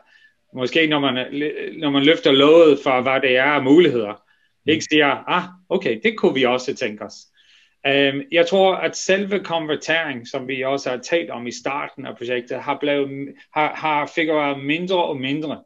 [0.55, 1.15] måske når man,
[1.79, 4.71] når man løfter låget for, hvad det er af muligheder, mm.
[4.71, 7.15] ikke siger, ah, okay, det kunne vi også tænke os.
[7.89, 12.17] Um, jeg tror, at selve konvertering, som vi også har talt om i starten af
[12.17, 15.63] projektet, har, blevet, har, har figureret mindre og mindre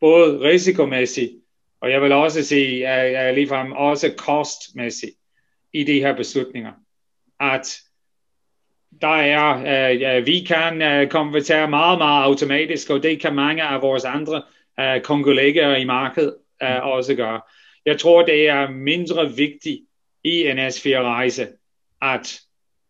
[0.00, 1.32] både risikomæssigt,
[1.80, 5.12] og jeg vil også sige, at ligefrem også kostmæssigt
[5.72, 6.72] i de her beslutninger.
[7.40, 7.78] At
[9.00, 13.82] der er, uh, vi kan uh, konvertere meget, meget automatisk, og det kan mange af
[13.82, 14.42] vores andre
[14.80, 17.40] uh, kongoleger i markedet uh, også gøre.
[17.86, 19.80] Jeg tror, det er mindre vigtigt
[20.24, 21.48] i en S4-rejse
[22.02, 22.40] at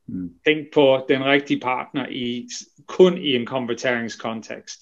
[0.09, 0.31] mm.
[0.47, 2.49] tænke på den rigtige partner i
[2.87, 4.81] kun i en konverteringskontekst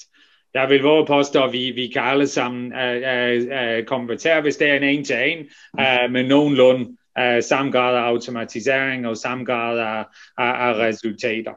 [0.57, 4.57] jeg vil våge påstå, at vi, vi kan alle sammen uh, uh, uh, konvertere, hvis
[4.57, 5.39] det er en en-til-en,
[5.79, 10.05] uh, med nogenlunde uh, samme grad af automatisering og samme grad af,
[10.39, 11.53] af, af resultater.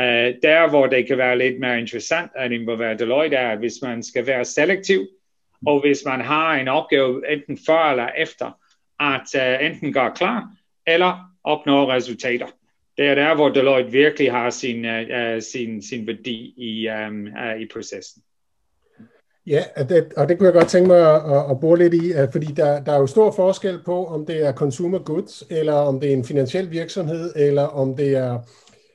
[0.00, 3.74] Uh, der, hvor det kan være lidt mere interessant at involvere Deloitte, er, at hvis
[3.82, 5.06] man skal være selektiv,
[5.66, 8.58] og hvis man har en opgave enten før eller efter,
[9.00, 10.50] at uh, enten gøre klar,
[10.86, 12.46] eller opnå resultater.
[12.96, 17.60] Det er der, hvor Deloitte virkelig har sin, uh, sin, sin værdi i, um, uh,
[17.60, 18.22] i processen.
[19.48, 22.12] Ja, og det, og det kunne jeg godt tænke mig at, at bore lidt i,
[22.32, 26.00] fordi der, der er jo stor forskel på, om det er consumer goods, eller om
[26.00, 28.38] det er en finansiel virksomhed, eller om det er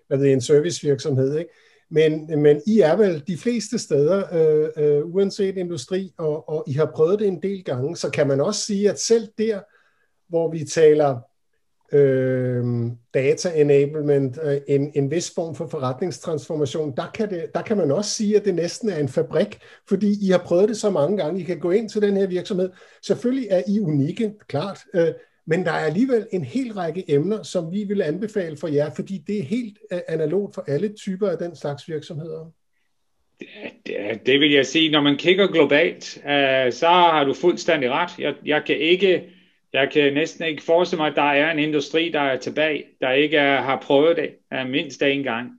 [0.08, 1.38] hvad ved, en servicevirksomhed.
[1.38, 1.52] Ikke?
[1.90, 6.74] Men, men I er vel de fleste steder, øh, øh, uanset industri, og, og I
[6.74, 9.60] har prøvet det en del gange, så kan man også sige, at selv der,
[10.30, 11.20] hvor vi taler
[11.94, 12.66] øh,
[13.14, 17.92] data enablement, øh, en, en vis form for forretningstransformation, der kan, det, der kan man
[17.92, 21.18] også sige, at det næsten er en fabrik, fordi I har prøvet det så mange
[21.18, 21.42] gange.
[21.42, 22.70] I kan gå ind til den her virksomhed.
[23.02, 25.08] Selvfølgelig er I unikke, klart, øh,
[25.48, 29.24] men der er alligevel en hel række emner, som vi vil anbefale for jer, fordi
[29.28, 32.52] det er helt øh, analogt for alle typer af den slags virksomheder.
[33.86, 38.12] Det, det vil jeg sige, når man kigger globalt, øh, så har du fuldstændig ret.
[38.20, 39.24] Jeg, jeg kan ikke
[39.74, 43.12] jeg kan næsten ikke forestille mig, at der er en industri, der er tilbage, der
[43.12, 45.52] ikke er, har prøvet det uh, mindst en gang.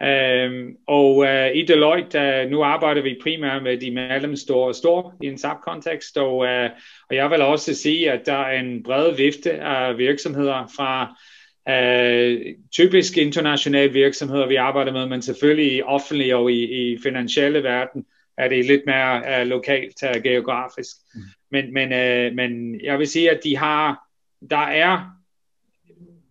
[0.00, 5.12] Um, og uh, i Deloitte, uh, nu arbejder vi primært med de mellemstore og store
[5.22, 6.70] i en SAP-kontekst, og, uh,
[7.10, 11.16] og jeg vil også sige, at der er en bred vifte af virksomheder fra
[11.70, 12.40] uh,
[12.72, 18.04] typisk internationale virksomheder, vi arbejder med, men selvfølgelig i offentlige og i, i finansielle verden
[18.38, 20.96] er det lidt mere uh, lokalt uh, geografisk.
[21.14, 21.20] Mm.
[21.50, 24.08] Men, men, øh, men jeg vil sige, at de har,
[24.50, 25.16] der er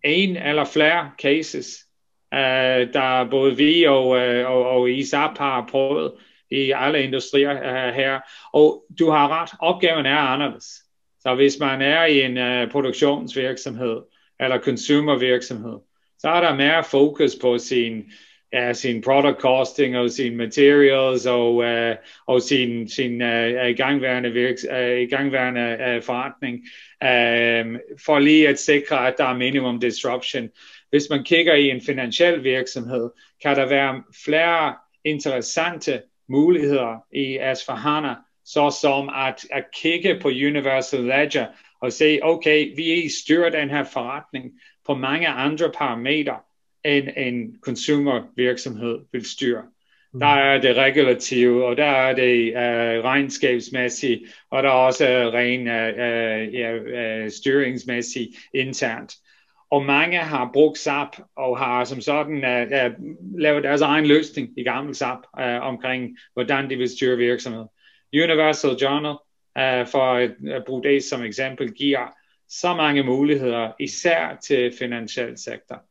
[0.04, 1.78] en eller flere cases,
[2.34, 6.12] øh, der både vi og, øh, og, og ISAP har prøvet
[6.50, 8.20] i alle industrier øh, her.
[8.52, 10.66] Og du har ret, opgaven er anderledes.
[11.20, 14.02] Så hvis man er i en øh, produktionsvirksomhed
[14.40, 15.78] eller consumervirksomhed,
[16.18, 18.04] så er der mere fokus på sin
[18.56, 24.32] uh, sin product costing og sin materials og, uh, og sin, sin uh, uh, gangværende,
[24.32, 26.54] virks, uh, gangværende uh, forretning
[27.02, 30.48] um, for lige at sikre, at der er minimum disruption.
[30.90, 33.10] Hvis man kigger i en finansiel virksomhed,
[33.42, 41.00] kan der være flere interessante muligheder i Asfahana, så som at, at kigge på Universal
[41.00, 41.46] Ledger
[41.80, 44.52] og se, okay, vi styrer den her forretning
[44.86, 46.36] på mange andre parametre,
[46.86, 49.62] en, en consumer virksomhed vil styre.
[50.12, 50.20] Mm.
[50.20, 55.68] Der er det regulative, og der er det uh, regnskabsmæssigt, og der er også ren
[55.68, 55.82] uh,
[56.62, 59.14] uh, uh, styringsmæssigt internt.
[59.70, 64.48] Og mange har brugt SAP og har som sådan uh, uh, lavet deres egen løsning
[64.56, 67.64] i gammel SAP uh, omkring, hvordan de vil styre virksomhed.
[68.14, 69.16] Universal Journal,
[69.58, 72.14] uh, for at, at bruge det som eksempel, giver
[72.48, 75.82] så mange muligheder, især til finansiel sektor.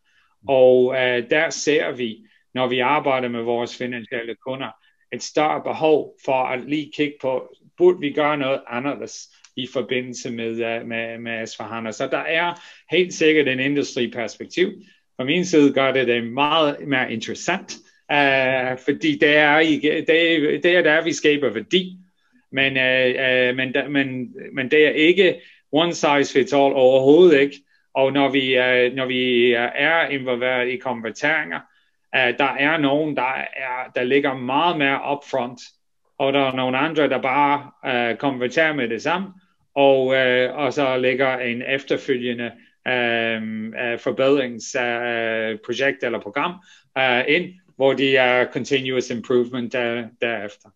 [0.48, 2.18] Og øh, der ser vi,
[2.54, 4.70] når vi arbejder med vores finansielle kunder,
[5.14, 10.32] et større behov for at lige kigge på, burde vi gøre noget anderledes i forbindelse
[10.32, 11.92] med, uh, med, med Asfahana.
[11.92, 12.54] Så der er
[12.92, 14.72] helt sikkert en industriperspektiv.
[15.16, 17.74] Fra min side gør det det meget mere interessant,
[18.14, 19.60] uh, fordi det er,
[20.08, 21.98] det, det er der, vi skaber værdi.
[22.52, 27.56] Men, øh, øh, men, men, men det er ikke one size fits all overhovedet ikke.
[27.96, 31.60] Og når vi, øh, når vi er involveret i konverteringer,
[32.16, 35.62] øh, der er nogen, der, er, der ligger meget mere upfront,
[36.18, 39.28] og der er nogle andre, der bare øh, konverterer med det samme,
[39.76, 42.52] og, øh, og så ligger en efterfølgende
[42.88, 43.42] øh,
[44.00, 46.54] forbedringsprojekt øh, øh eller program
[46.98, 50.70] øh, ind, hvor de er continuous improvement der, derefter.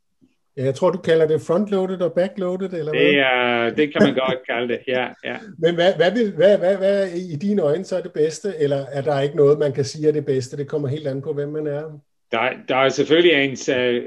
[0.57, 3.01] Jeg tror, du kalder det frontloaded og backloaded, eller hvad?
[3.01, 5.07] Det, er, det kan man godt kalde det, ja.
[5.23, 5.37] ja.
[5.57, 8.85] Men hvad, hvad, vil, hvad, hvad, hvad i dine øjne så er det bedste, eller
[8.91, 10.57] er der ikke noget, man kan sige er det bedste?
[10.57, 11.99] Det kommer helt an på, hvem man er.
[12.31, 14.03] Der, der er selvfølgelig en, uh,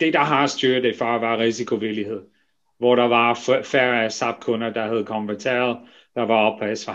[0.00, 2.20] det, der har styret det for at være risikovillighed,
[2.78, 5.76] hvor der var færre SAP-kunder, der havde konverteret,
[6.14, 6.88] der var op på s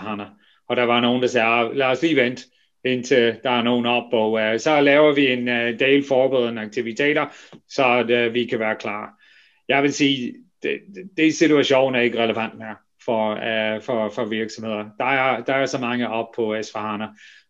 [0.68, 2.42] Og der var nogen, der sagde, ah, lad os lige vente,
[2.84, 7.26] indtil der er nogen op, og uh, så laver vi en uh, del forberedende aktiviteter,
[7.68, 9.14] så at, uh, vi kan være klar.
[9.68, 10.80] Jeg vil sige, det,
[11.16, 14.84] det situation er ikke relevant mere for, uh, for, for virksomheder.
[14.98, 16.72] Der er, der er så mange op på s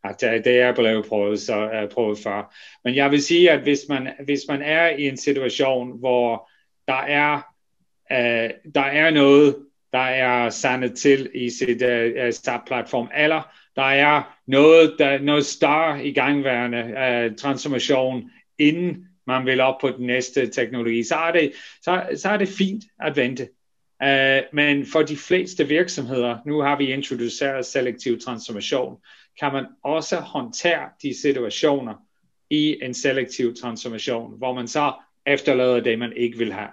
[0.04, 2.54] at uh, det er blevet prøvet, så, uh, prøvet før.
[2.84, 6.48] Men jeg vil sige, at hvis man, hvis man er i en situation, hvor
[6.88, 7.34] der er,
[8.10, 9.56] uh, der er noget,
[9.92, 16.06] der er sandet til i sit uh, SAP-platform, eller der er noget, der, noget større
[16.06, 21.52] i gangværende uh, transformation, inden man vil op på den næste teknologi, så er det,
[21.82, 23.48] så, så er det fint at vente.
[24.02, 28.96] Uh, men for de fleste virksomheder, nu har vi introduceret selektiv transformation,
[29.40, 31.94] kan man også håndtere de situationer
[32.50, 34.92] i en selektiv transformation, hvor man så
[35.26, 36.68] efterlader det, man ikke vil have.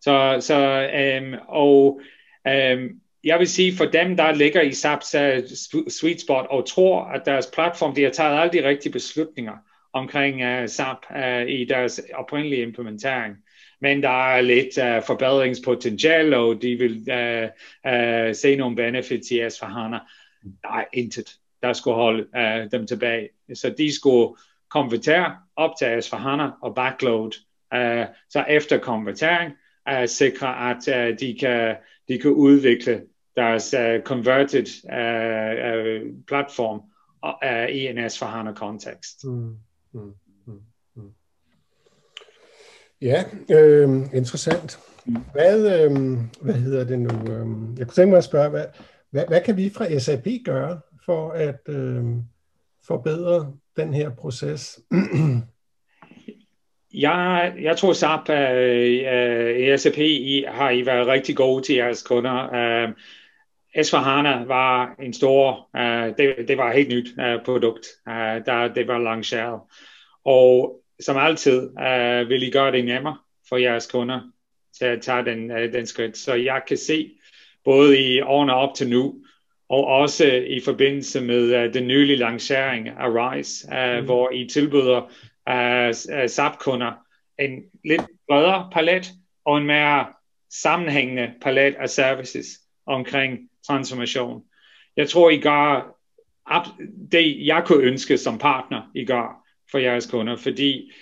[0.00, 0.88] Så, så
[1.20, 2.00] um, og
[2.48, 5.42] um, jeg vil sige, for dem, der ligger i SAP's øh,
[5.88, 9.54] sweet spot og tror, at deres platform, de har taget alle de rigtige beslutninger
[9.92, 13.36] omkring øh, uh, SAP uh, øh, i deres oprindelige implementering.
[13.80, 17.48] Men der er lidt uh, forbedringspotentiale, og de vil uh,
[17.92, 19.98] uh, se nogle benefits i s hana
[20.62, 23.28] Der er intet der skulle holde uh, dem tilbage.
[23.54, 24.36] Så de skulle
[24.70, 27.32] konvertere op til s hana og backload.
[27.74, 29.52] Uh, så efter konvertering
[29.92, 31.76] uh, sikre, at uh, de, kan,
[32.08, 33.02] de kan udvikle
[33.36, 36.80] deres uh, converted uh, uh, platform
[37.24, 39.24] uh, i en S4HANA kontekst.
[39.24, 39.56] Mm,
[39.92, 40.12] mm,
[40.46, 40.60] mm,
[40.96, 41.10] mm.
[43.00, 44.78] Ja, øh, interessant.
[45.06, 45.16] Mm.
[45.32, 47.08] Hvad, øh, hvad hedder det nu?
[47.08, 48.64] Øh, jeg kunne tænke mig at spørge, hvad,
[49.10, 52.04] hvad, hvad kan vi fra SAP gøre for at øh,
[52.86, 54.80] forbedre den her proces?
[56.94, 62.02] jeg, jeg tror SAP uh, uh, SAP I, har I været rigtig gode til jeres
[62.02, 62.48] kunder.
[62.48, 62.90] Uh,
[63.78, 68.72] S4HANA var en stor, uh, det, det var et helt nyt uh, produkt, uh, der
[68.74, 69.60] det var lanceret.
[70.24, 73.16] Og som altid uh, vil I gøre det nemmere
[73.48, 74.20] for jeres kunder
[74.78, 76.16] til at tage den, uh, den skridt.
[76.16, 77.10] Så jeg kan se,
[77.64, 79.14] både i årene op til nu,
[79.68, 84.04] og også i forbindelse med uh, den nylige lancering af RISE, uh, mm.
[84.04, 85.10] hvor I tilbyder
[85.50, 86.92] uh, SAP-kunder
[87.38, 89.12] en lidt bredere palet
[89.44, 90.06] og en mere
[90.50, 92.46] sammenhængende palet af services
[92.86, 94.42] omkring transformation.
[94.96, 95.96] Jeg tror, I gør
[97.12, 100.92] det, jeg kunne ønske som partner, I gør for jeres kunder, fordi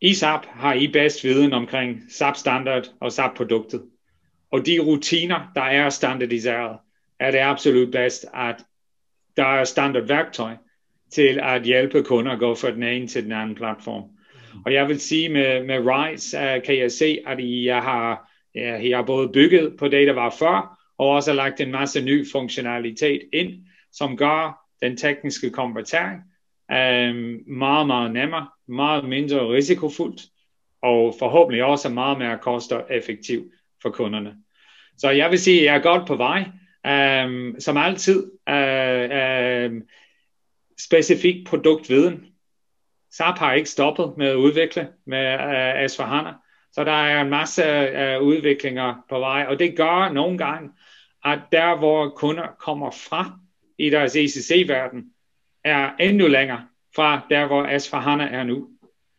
[0.00, 3.82] i SAP har I bedst viden omkring SAP-standard og SAP-produktet.
[4.50, 6.78] Og de rutiner, der er standardiseret,
[7.18, 8.56] er det absolut bedst, at
[9.36, 10.56] der er standardværktøj
[11.14, 14.02] til at hjælpe kunder at gå fra den ene til den anden platform.
[14.64, 18.30] Og jeg vil sige med, med RISE, uh, øh, kan jeg se, at I har,
[18.54, 22.00] ja, I har både bygget på det, der var før, og også lagt en masse
[22.00, 23.52] ny funktionalitet ind,
[23.92, 26.18] som gør den tekniske konvertering
[26.72, 27.16] uh,
[27.56, 30.22] meget, meget nemmere, meget mindre risikofuldt,
[30.82, 32.80] og forhåbentlig også meget mere koster
[33.82, 34.34] for kunderne.
[34.98, 36.44] Så jeg vil sige, at jeg er godt på vej.
[36.84, 38.18] Um, som altid,
[38.50, 39.82] uh, um,
[40.84, 42.26] specifik produktviden.
[43.10, 46.32] SAP har ikke stoppet med at udvikle med uh, S4HANA,
[46.72, 50.70] så der er en masse uh, udviklinger på vej, og det gør nogle gange,
[51.24, 53.38] at der hvor kunder kommer fra
[53.78, 55.04] i deres ECC-verden,
[55.64, 58.68] er endnu længere fra der hvor S4HANA er nu.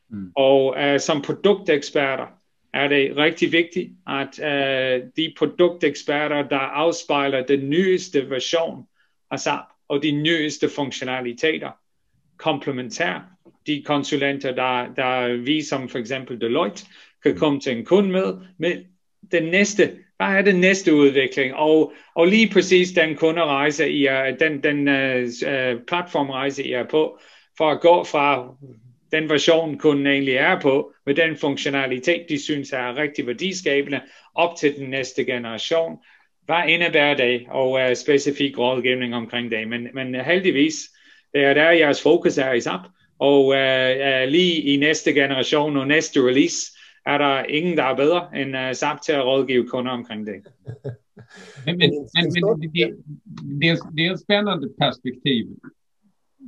[0.10, 0.32] Mm.
[0.36, 2.26] Og uh, som produkteksperter,
[2.74, 8.88] er det rigtig vigtigt, at uh, de produkteksperter, der afspejler den nyeste version
[9.32, 11.72] af SAP og de nyeste funktionaliteter,
[12.38, 13.30] komplementær.
[13.68, 16.86] De konsulenter, der, der vi som for eksempel Deloitte
[17.24, 18.86] kan komme til en kunde med, med
[19.32, 24.36] den næste, hvad er den næste udvikling, og, og lige præcis den kunderejse, I er,
[24.36, 27.20] den, den uh, platformrejse, I er på,
[27.58, 28.56] for at gå fra
[29.12, 34.02] den version, kunden egentlig er på, med den funktionalitet, de synes er rigtig værdiskabende,
[34.36, 35.98] op til den næste generation.
[36.46, 39.68] Hvad indebærer det, og uh, specifik rådgivning omkring det.
[39.68, 40.76] Men, men øh, heldigvis,
[41.36, 42.82] øh, det er der jeres fokus er i SAP,
[43.20, 43.54] og uh,
[44.08, 46.58] uh, lige i næste generation og næste release,
[47.06, 50.36] er der ingen, der er bedre end uh, SAP til at rådgive kunder omkring det.
[51.66, 52.72] men, men, men, men det,
[53.62, 55.46] det, er, det er et spændende perspektiv.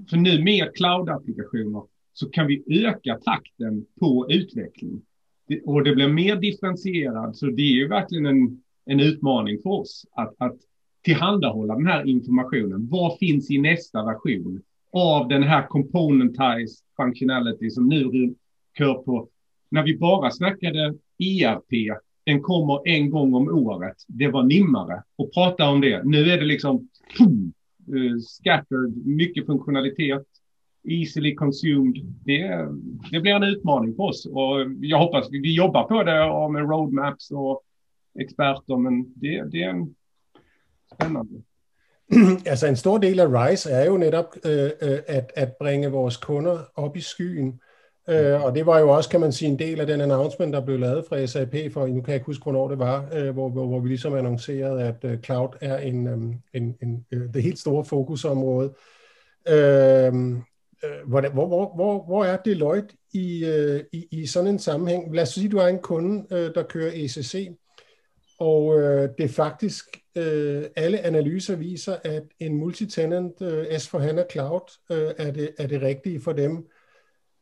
[0.10, 5.02] For nu med cloud-applikationer så kan vi öka takten på utveckling.
[5.66, 10.06] Och det blir mer differentierat, så det är ju verkligen en, en utmaning för oss
[10.12, 10.56] att, att
[11.02, 12.88] tillhandahålla den här informationen.
[12.92, 14.62] Vad finns i nästa version
[14.92, 18.36] av den här componentized functionality som nu
[18.78, 19.28] kör på?
[19.70, 23.96] När vi bara snackade ERP, den kommer en gång om året.
[24.08, 26.04] Det var nimmare att prata om det.
[26.04, 27.54] Nu är det liksom boom,
[27.88, 30.28] eh, scattered, mycket funktionalitet
[30.88, 31.96] easily consumed.
[32.26, 32.68] Det,
[33.12, 36.54] det blir en utmaning för oss och jag hoppas vi, vi jobbar på det och
[36.54, 37.62] med roadmaps och
[38.22, 39.96] eksperter, men det, det er en
[42.52, 46.18] altså en stor del af RISE er jo netop øh, øh, at, at bringe vores
[46.18, 47.60] kunder op i skyen.
[48.10, 50.66] Øh, og det var jo også, kan man sige, en del af den announcement, der
[50.66, 53.50] blev lavet fra SAP, for nu kan jeg ikke huske, hvornår det var, øh, hvor,
[53.50, 56.18] hvor, hvor vi ligesom annoncerede, at øh, cloud er en, øh,
[56.54, 58.74] en, en, øh, det helt store fokusområde.
[59.48, 59.56] Øh,
[60.06, 60.36] øh
[61.08, 65.16] hvor, hvor, hvor, hvor er Deloitte i, øh, i, i sådan en sammenhæng?
[65.16, 67.58] Lad os sige, at du er en kunde, øh, der kører ECC,
[68.40, 69.86] og øh, det er faktisk
[70.18, 75.82] øh, alle analyser viser, at en multitenant øh, S4HANA Cloud øh, er, det, er det
[75.82, 76.68] rigtige for dem.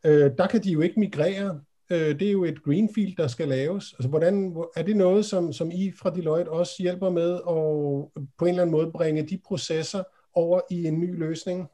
[0.06, 1.60] Øh, der kan de jo ikke migrere.
[1.92, 3.92] Øh, det er jo et greenfield, der skal laves.
[3.92, 8.44] Altså, hvordan, er det noget, som, som I fra Deloitte også hjælper med at på
[8.44, 10.02] en eller anden måde bringe de processer
[10.34, 11.68] over i en ny løsning?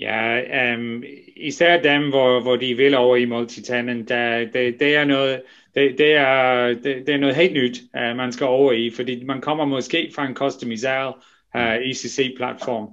[0.00, 1.02] Ja, um,
[1.36, 5.42] især dem, hvor, hvor de vil over i multitenant, der, det, det er noget,
[5.76, 9.24] det, det, er, det, det er noget helt nyt, uh, man skal over i, fordi
[9.24, 11.14] man kommer måske fra en customiseret
[11.54, 12.88] uh, ECC-platform.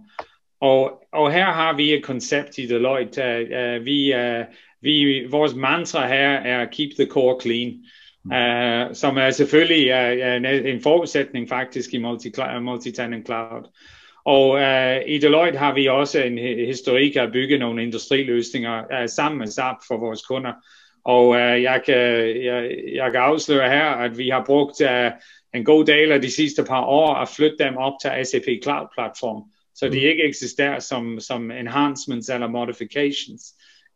[0.61, 3.21] Og, og her har vi et koncept i Deloitte.
[3.21, 4.45] Uh, uh, vi, uh,
[4.81, 7.69] vi, vores mantra her er keep the core clean,
[8.25, 12.31] uh, som er selvfølgelig uh, en, en forudsætning faktisk i multi,
[12.61, 13.63] multi-tenant cloud.
[14.25, 19.39] Og uh, i Deloitte har vi også en historik at bygge nogle industriløsninger uh, sammen
[19.39, 20.51] med SAP for vores kunder.
[21.05, 21.95] Og uh, jeg, kan,
[22.43, 25.11] jeg, jeg kan afsløre her, at vi har brugt uh,
[25.53, 28.87] en god del af de sidste par år at flytte dem op til SAP Cloud
[28.95, 29.43] Platform,
[29.75, 30.07] så de mm.
[30.07, 33.43] ikke eksisterer som, som enhancements eller modifications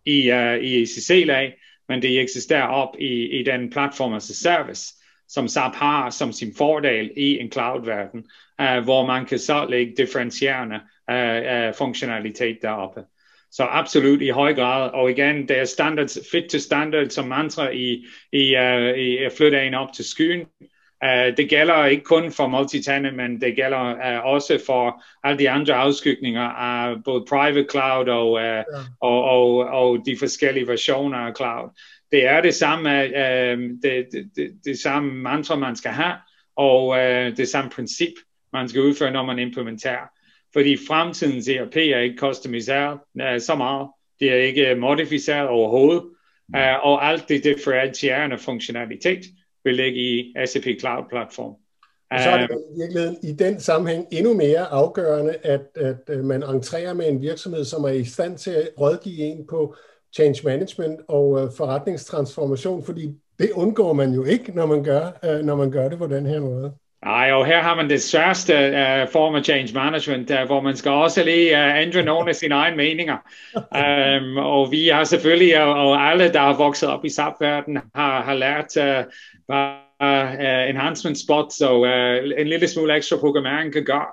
[0.05, 1.53] i, uh, i ECC-lag,
[1.89, 4.93] men de eksisterer op i, i den platform as a service,
[5.27, 8.23] som SAP har som sin fordel i en cloud-verden
[8.61, 10.79] uh, hvor man kan så lægge differentierende
[11.11, 13.03] uh, uh, funktionalitet deroppe.
[13.51, 17.69] Så absolut i høj grad, og igen, det er standard, fit to standard som mantra
[17.69, 20.41] i, i, uh, i at flytte en op til skyen.
[21.05, 25.49] Uh, det gælder ikke kun for multitenant, men det gælder uh, også for alle de
[25.49, 28.63] andre afskygninger af både private cloud og, uh, ja.
[29.01, 31.69] og, og, og de forskellige versioner af cloud.
[32.11, 36.13] Det er det samme, uh, det, det, det, det samme mantra, man skal have,
[36.55, 38.13] og uh, det samme princip,
[38.53, 40.16] man skal udføre, når man implementerer.
[40.53, 43.87] Fordi fremtidens ERP er ikke customiseret uh, så meget.
[44.19, 46.03] Det er ikke modificeret overhovedet.
[46.55, 49.23] Uh, og alt det differentierende funktionalitet
[49.63, 51.55] vil ligge i SAP Cloud Platform.
[52.11, 56.43] Og så er det i virkeligheden i den sammenhæng endnu mere afgørende, at, at man
[56.43, 59.75] entrerer med en virksomhed, som er i stand til at rådgive en på
[60.15, 65.71] change management og forretningstransformation, fordi det undgår man jo ikke, når man gør, når man
[65.71, 66.73] gør det på den her måde.
[67.05, 70.75] Nej, og her har man det største uh, form af change management, uh, hvor man
[70.75, 73.17] skal også lige uh, ændre nogle af sine egne meninger.
[73.55, 78.21] Um, og vi har selvfølgelig, og, og alle, der har vokset op i SAP-verden, har,
[78.21, 79.11] har lært uh,
[79.45, 79.73] hvad
[80.03, 84.07] uh, enhancement spots og uh, en lille smule ekstra programmering kan gøre.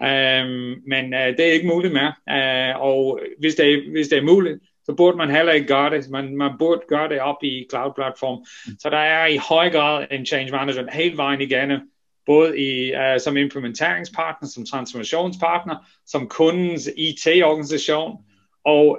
[0.00, 2.12] Um, men uh, det er ikke muligt mere.
[2.30, 5.90] Uh, og hvis det, er, hvis det er muligt, så burde man heller ikke gøre
[5.90, 6.10] det.
[6.10, 8.44] Man, man burde gøre det op i cloud-platform.
[8.78, 11.80] Så der er i høj grad en change management hele vejen igennem
[12.28, 15.76] både i, uh, som implementeringspartner, som transformationspartner,
[16.06, 18.16] som kundens IT-organisation,
[18.64, 18.98] og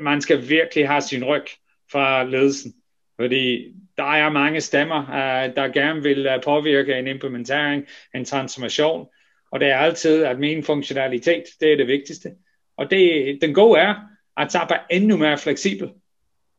[0.00, 1.44] man skal virkelig have sin ryg
[1.92, 2.74] fra ledelsen,
[3.20, 7.84] fordi der er mange stemmer, uh, der gerne vil uh, påvirke en implementering,
[8.14, 9.06] en transformation,
[9.52, 12.30] og det er altid, at min funktionalitet, det er det vigtigste.
[12.76, 13.94] Og det, den gode er,
[14.36, 15.88] at SAP er endnu mere fleksibel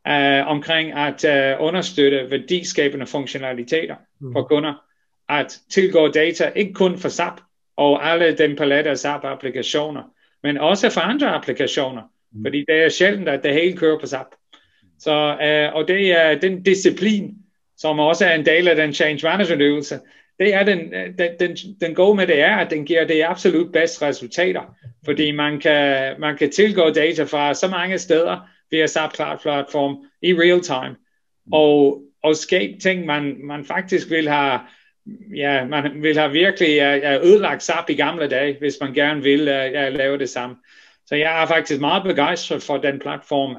[0.10, 4.34] uh, omkring at uh, understøtte værdiskabende funktionaliteter mm.
[4.34, 4.74] for kunder
[5.30, 7.42] at tilgå data, ikke kun for SAP
[7.78, 10.04] og alle den palette af SAP-applikationer,
[10.44, 12.02] men også for andre applikationer,
[12.32, 12.46] mm.
[12.46, 14.28] fordi det er sjældent, at det hele kører på SAP.
[15.00, 17.36] Så, uh, og det er den disciplin,
[17.78, 20.00] som også er en del af den change management øvelse,
[20.40, 23.72] det er den, den, den, den gode med det er, at den giver det absolut
[23.72, 24.62] bedste resultater,
[25.06, 29.98] fordi man kan, man kan tilgå data fra så mange steder via SAP Cloud Platform
[30.22, 30.96] i real time,
[31.52, 34.60] og, og skabe ting, man, man faktisk vil have,
[35.36, 39.42] ja, man vil have virkelig uh, ødelagt SAP i gamle dage, hvis man gerne vil
[39.42, 40.56] uh, lave det samme.
[41.06, 43.56] Så jeg er faktisk meget begejstret for den platform,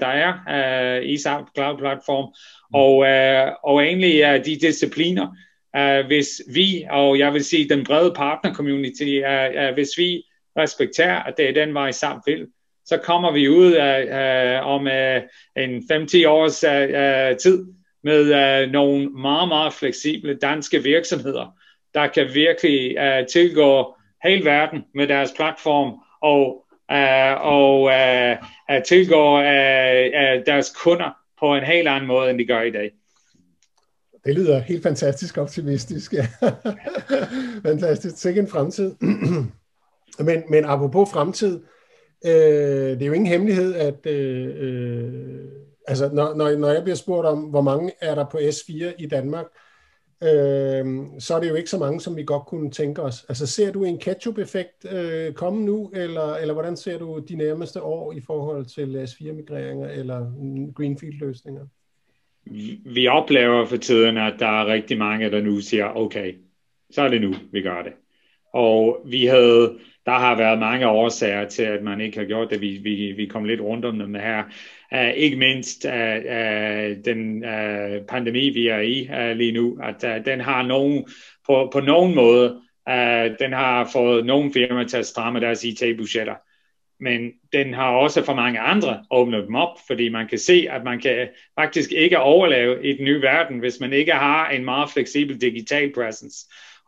[0.00, 2.34] der er i SAP Cloud Platform,
[2.74, 5.36] og, uh, og egentlig de discipliner,
[6.06, 9.20] hvis vi, og jeg vil sige den brede partner community,
[9.74, 10.22] hvis vi
[10.58, 12.46] respekterer, at det er den vej SAP vil,
[12.84, 13.76] så kommer vi ud
[14.62, 14.86] om
[15.56, 16.58] en 5-10 års
[17.42, 17.64] tid
[18.04, 21.56] med uh, nogle meget, meget fleksible danske virksomheder,
[21.94, 23.94] der kan virkelig uh, tilgå
[24.24, 31.54] hele verden med deres platform, og, uh, og uh, tilgå uh, uh, deres kunder på
[31.54, 32.90] en helt anden måde, end de gør i dag.
[34.24, 36.12] Det lyder helt fantastisk optimistisk.
[36.12, 36.26] Ja.
[37.70, 38.16] fantastisk.
[38.18, 38.94] Sikke en fremtid.
[40.26, 41.60] men, men apropos fremtid,
[42.26, 45.44] øh, det er jo ingen hemmelighed, at øh,
[45.90, 49.06] altså, når, når, når jeg bliver spurgt om, hvor mange er der på S4 i
[49.06, 49.46] Danmark,
[50.22, 50.84] øh,
[51.18, 53.24] så er det jo ikke så mange, som vi godt kunne tænke os.
[53.28, 57.82] Altså ser du en ketchup-effekt øh, komme nu, eller, eller hvordan ser du de nærmeste
[57.82, 60.32] år i forhold til S4-migreringer eller
[60.74, 61.66] Greenfield-løsninger?
[62.94, 66.34] Vi oplever for tiden, at der er rigtig mange, der nu siger, okay,
[66.90, 67.92] så er det nu, vi gør det.
[68.52, 69.78] Og vi havde,
[70.10, 72.60] der har været mange årsager til, at man ikke har gjort det.
[72.60, 74.44] Vi, vi, vi kom lidt rundt om dem her.
[74.92, 80.04] Uh, ikke mindst uh, uh, den uh, pandemi, vi er i uh, lige nu, at
[80.04, 81.06] uh, den har nogen,
[81.46, 86.34] på, på nogen måde, uh, den har fået nogle firmaer til at stramme deres IT-budgetter.
[87.00, 90.84] Men den har også for mange andre åbnet dem op, fordi man kan se, at
[90.84, 94.90] man kan faktisk ikke overleve i den nye verden, hvis man ikke har en meget
[94.90, 96.36] fleksibel digital presence.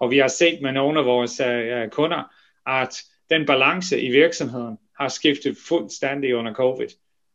[0.00, 2.22] Og vi har set med nogle af vores uh, uh kunder,
[2.66, 3.02] at
[3.32, 6.88] den balance i virksomheden har skiftet fuldstændig under covid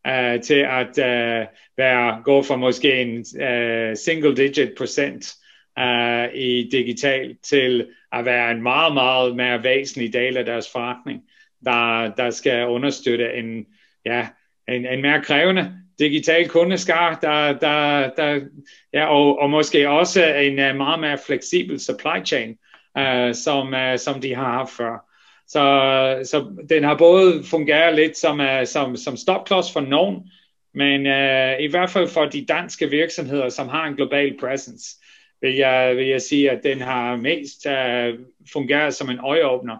[0.08, 1.46] uh, til at uh,
[1.76, 5.34] være, gå fra måske en uh, single digit procent
[5.80, 11.22] uh, i digital til at være en meget, meget mere væsentlig del af deres forretning,
[11.64, 13.66] der, der skal understøtte en,
[14.04, 14.28] ja,
[14.68, 18.40] en, en mere krævende digital kundeskar, der, der, der,
[18.92, 22.58] ja, og, og måske også en meget mere fleksibel supply chain,
[22.98, 25.07] uh, som, uh, som de har haft før.
[25.48, 25.62] Så,
[26.24, 30.30] så den har både fungeret lidt som, uh, som, som stopklods for nogen,
[30.74, 34.96] men uh, i hvert fald for de danske virksomheder, som har en global presence,
[35.40, 38.20] vil jeg, vil jeg sige, at den har mest uh,
[38.52, 39.76] fungeret som en øjeåbner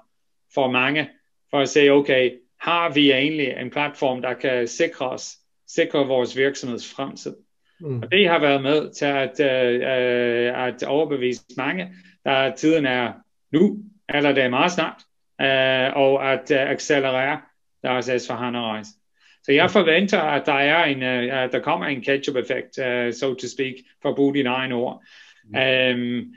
[0.55, 1.09] for mange,
[1.51, 6.37] for at sige, okay, har vi egentlig en platform, der kan sikre os, sikre vores
[6.37, 7.37] virksomheds fremtid?
[7.81, 8.03] Mm.
[8.03, 11.89] Og det har været med til at, uh, at overbevise mange,
[12.25, 13.13] der tiden er
[13.53, 13.79] nu,
[14.15, 15.03] eller det er meget snart,
[15.43, 17.41] uh, og at uh, accelerere
[17.83, 18.91] deres s rejse.
[19.43, 23.49] Så jeg forventer, at der er en, at der kommer en catch-up-effekt, uh, so to
[23.49, 25.03] speak, for at bruge dine egne ord.
[25.45, 25.55] Mm.
[25.55, 26.35] Um,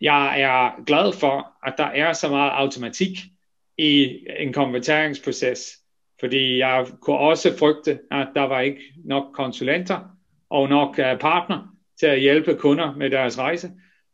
[0.00, 3.18] jeg er glad for, at der er så meget automatik
[3.78, 5.70] i en konverteringsproces,
[6.20, 10.00] fordi jeg kunne også frygte, at der var ikke nok konsulenter
[10.50, 13.70] og nok uh, partner til at hjælpe kunder med deres rejse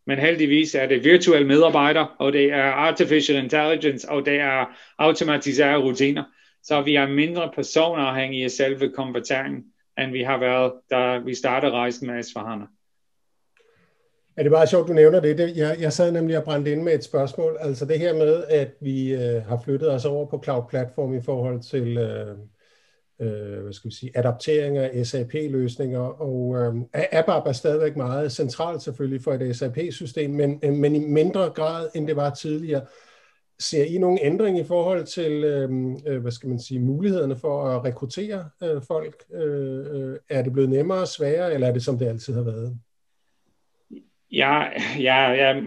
[0.07, 4.65] men heldigvis er det virtuelle medarbejdere, og det er artificial intelligence, og det er
[4.99, 6.25] automatiserede rutiner.
[6.63, 9.65] Så vi er mindre personafhængige af selve konverteringen,
[9.99, 12.65] end vi har været, da vi startede rejsen med Esfahana.
[14.37, 15.57] Ja, det bare sjovt, du nævner det?
[15.57, 17.57] Jeg, jeg sad nemlig og brændte ind med et spørgsmål.
[17.61, 21.23] Altså det her med, at vi øh, har flyttet os over på cloud platform i
[21.23, 22.37] forhold til øh,
[23.21, 26.75] øh, hvad skal vi sige, adaptering af SAP-løsninger, og øh,
[27.13, 31.89] ABAP er stadigvæk meget centralt selvfølgelig for et SAP-system, men, øh, men i mindre grad,
[31.95, 32.83] end det var tidligere.
[33.59, 35.71] Ser I nogen ændring i forhold til, øh,
[36.07, 39.25] øh, hvad skal man sige, mulighederne for at rekruttere øh, folk?
[39.35, 42.43] Øh, øh, er det blevet nemmere og sværere, eller er det som det altid har
[42.43, 42.79] været?
[44.33, 44.63] Ja,
[44.99, 45.61] ja, ja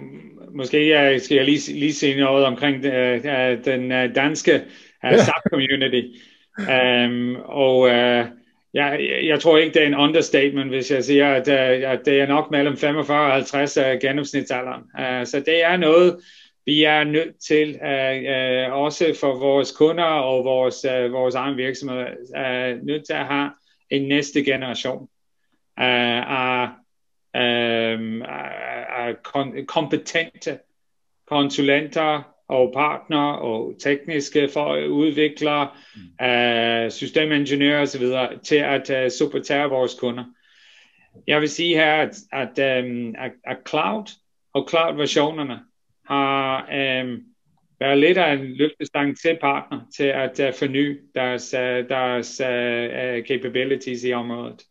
[0.52, 4.56] måske jeg skal jeg lige, lige sige noget omkring øh, den øh, danske
[5.04, 6.20] uh, SAP-community.
[6.60, 8.26] Um, og uh,
[8.74, 12.22] jeg, jeg tror ikke, det er en understatement, hvis jeg siger, at, øh, at det
[12.22, 14.82] er nok mellem 45 og 50 af øh, gennemsnitsalderen.
[14.82, 16.20] Uh, så det er noget,
[16.66, 21.58] vi er nødt til, uh, uh, også for vores kunder og vores, uh, vores egen
[21.58, 22.08] virksomhed,
[22.38, 23.52] uh, nødt til at have
[23.90, 25.02] en næste generation
[25.82, 26.68] uh, af,
[27.36, 29.16] um, af
[29.68, 30.60] kompetente
[31.28, 35.70] konsulenter og partner og tekniske for udviklere,
[36.22, 38.04] uh, systemingeniører osv.
[38.44, 40.24] til at uh, supportere vores kunder.
[41.28, 44.06] Jeg vil sige her, at, at, um, at, at cloud
[44.54, 45.60] og cloud-versionerne
[46.06, 47.24] har um,
[47.80, 53.28] været lidt af en løftestang til partner til at uh, forny deres, uh, deres uh,
[53.28, 54.62] capabilities i området.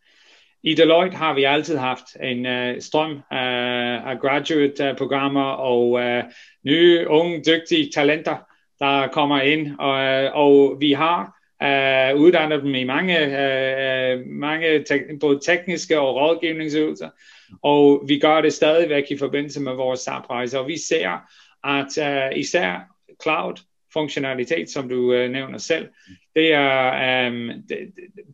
[0.62, 6.30] I Deloitte har vi altid haft en uh, strøm uh, af graduate-programmer øh, og uh,
[6.64, 8.36] nye, unge, dygtige talenter,
[8.78, 11.20] der kommer ind, og, uh, og vi har
[11.62, 17.08] uh, uddannet dem i mange, uh, mange te- både tekniske og rådgivningsøvelser,
[17.62, 21.18] og vi gør det stadigvæk i forbindelse med vores sap og vi ser,
[21.64, 22.80] at uh, især
[23.22, 23.54] cloud
[23.92, 25.88] funktionalitet, som du uh, nævner selv,
[26.34, 27.78] det er um, det,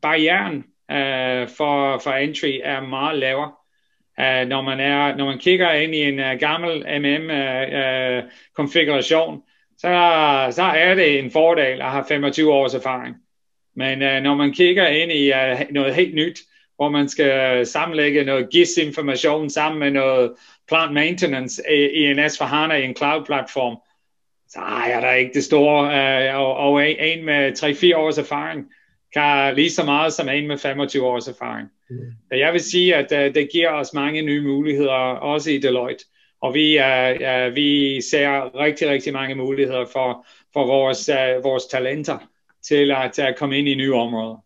[0.03, 3.53] barrieren uh, for, for entry er meget lavere.
[4.19, 9.43] Uh, når, man er, når man kigger ind i en uh, gammel MM-konfiguration, uh, uh,
[9.79, 9.89] så,
[10.51, 13.17] så er det en fordel at have 25 års erfaring.
[13.77, 16.39] Men uh, når man kigger ind i uh, noget helt nyt,
[16.77, 20.33] hvor man skal sammenlægge noget GIS-information sammen med noget
[20.69, 23.77] plant maintenance i, i en S4HANA i en cloud-platform,
[24.49, 25.85] så er der ikke det store,
[26.35, 27.53] uh, og, og en med
[27.93, 28.67] 3-4 års erfaring,
[29.15, 31.69] kan lige så meget som en med 25 års erfaring.
[31.91, 31.97] Mm.
[32.29, 36.05] Så jeg vil sige, at uh, det giver os mange nye muligheder, også i Deloitte.
[36.41, 41.65] Og vi, uh, uh, vi ser rigtig, rigtig mange muligheder for, for vores, uh, vores
[41.67, 42.19] talenter
[42.63, 44.44] til at uh, komme ind i nye områder.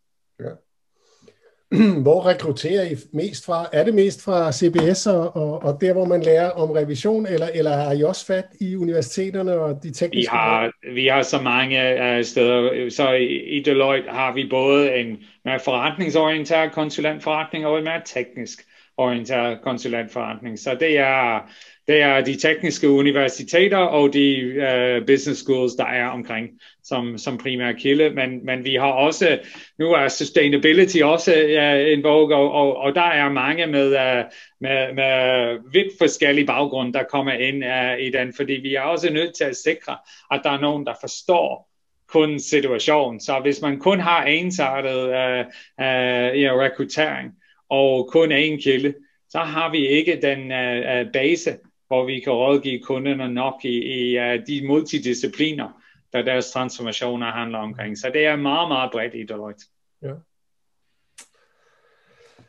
[2.02, 3.66] Hvor rekrutterer I mest fra?
[3.72, 7.48] Er det mest fra CBS og, og, og der, hvor man lærer om revision, eller,
[7.54, 10.30] eller har I også fat i universiteterne og de tekniske?
[10.32, 12.90] Vi har, vi har så mange uh, steder.
[12.90, 18.58] Så i, i Deloitte har vi både en mere forretningsorienteret konsulentforretning og en mere teknisk
[18.98, 20.58] orienteret konsulentforretning.
[20.58, 21.50] Så det er,
[21.86, 26.48] det er de tekniske universiteter og de uh, business schools, der er omkring
[26.84, 29.38] som, som primær kilde, men, men vi har også,
[29.78, 34.24] nu er sustainability også uh, en vogue, og, og, og der er mange med, uh,
[34.60, 39.12] med, med vidt forskellige baggrund, der kommer ind uh, i den, fordi vi er også
[39.12, 39.96] nødt til at sikre,
[40.30, 41.68] at der er nogen, der forstår
[42.08, 43.20] kun situation.
[43.20, 45.46] Så hvis man kun har ensartet uh,
[45.84, 47.37] uh, you know, rekruttering
[47.70, 48.94] og kun én kilde,
[49.28, 54.18] så har vi ikke den uh, base, hvor vi kan rådgive kunderne nok i, i
[54.18, 57.98] uh, de multidiscipliner, der deres transformationer handler omkring.
[57.98, 59.64] Så det er meget, meget bredt i Deloitte.
[60.02, 60.12] Ja.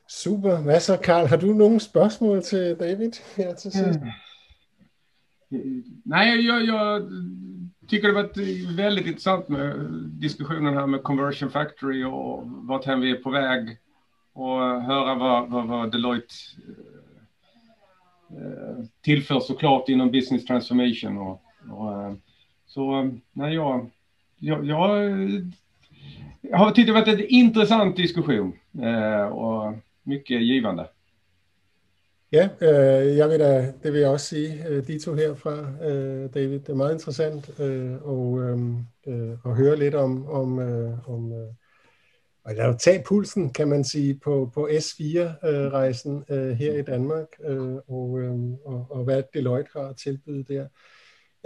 [0.10, 0.62] Super.
[0.62, 1.28] Hvad så, Karl?
[1.28, 4.00] Har du nogle spørgsmål til David her til sidst?
[4.00, 4.08] Mm.
[6.06, 7.02] Nej, jag, jag
[7.88, 8.30] tycker det var
[8.76, 9.90] väldigt intressant med
[10.22, 13.78] diskussionen här med Conversion Factory och vart vi är på väg
[14.34, 16.34] och höra vad, vad, vad Deloitte
[18.32, 21.18] eh, eh, tillför såklart inom business transformation.
[21.18, 22.14] Och, och eh,
[22.68, 23.90] så eh, nej, jag,
[24.40, 25.10] jag, jag,
[26.42, 29.74] jag har tyckt det varit en intressant diskussion eh, och
[30.04, 30.88] mycket givande.
[32.32, 36.34] Ja, øh, jeg vil da, det vil jeg også sige, øh, de to herfra, øh,
[36.34, 36.60] David.
[36.60, 38.78] Det er meget interessant øh, og, øhm,
[39.08, 41.48] øh, at høre lidt om, om, øh, om øh,
[42.46, 47.76] og lad tage pulsen, kan man sige, på, på S4-rejsen øh, her i Danmark, øh,
[47.88, 48.32] og, øh,
[48.66, 50.66] og, og hvad Deloitte har tilbydet der.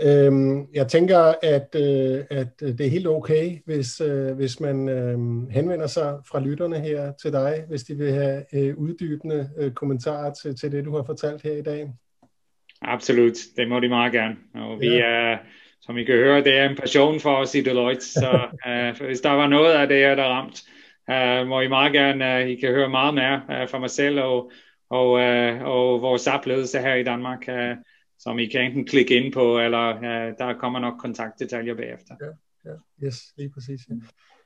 [0.02, 5.50] Øh, jeg tænker, at, øh, at det er helt okay, hvis, øh, hvis man øh,
[5.52, 10.34] henvender sig fra lytterne her til dig, hvis de vil have øh, uddybende øh, kommentarer
[10.34, 11.90] til, til det, du har fortalt her i dag.
[12.82, 14.36] Absolut, det må de meget gerne.
[14.56, 15.38] Og vi er,
[15.82, 19.22] som I kan høre, det er en passion for os i Deloitte, så øh, hvis
[19.22, 20.64] der var noget af det, der ramt,
[21.12, 23.90] uh, må I meget gerne, uh, I kan høre meget mere øh, uh, fra mig
[23.90, 24.52] selv og,
[24.90, 27.78] og, uh, og vores oplevelse her i Danmark, uh,
[28.20, 32.16] som I kan enten klikke ind på, eller uh, der kommer nok kontaktdetaljer bagefter.
[32.22, 33.08] Ja, ja.
[33.08, 33.82] Yes, lige præcis.
[33.90, 33.96] Ja.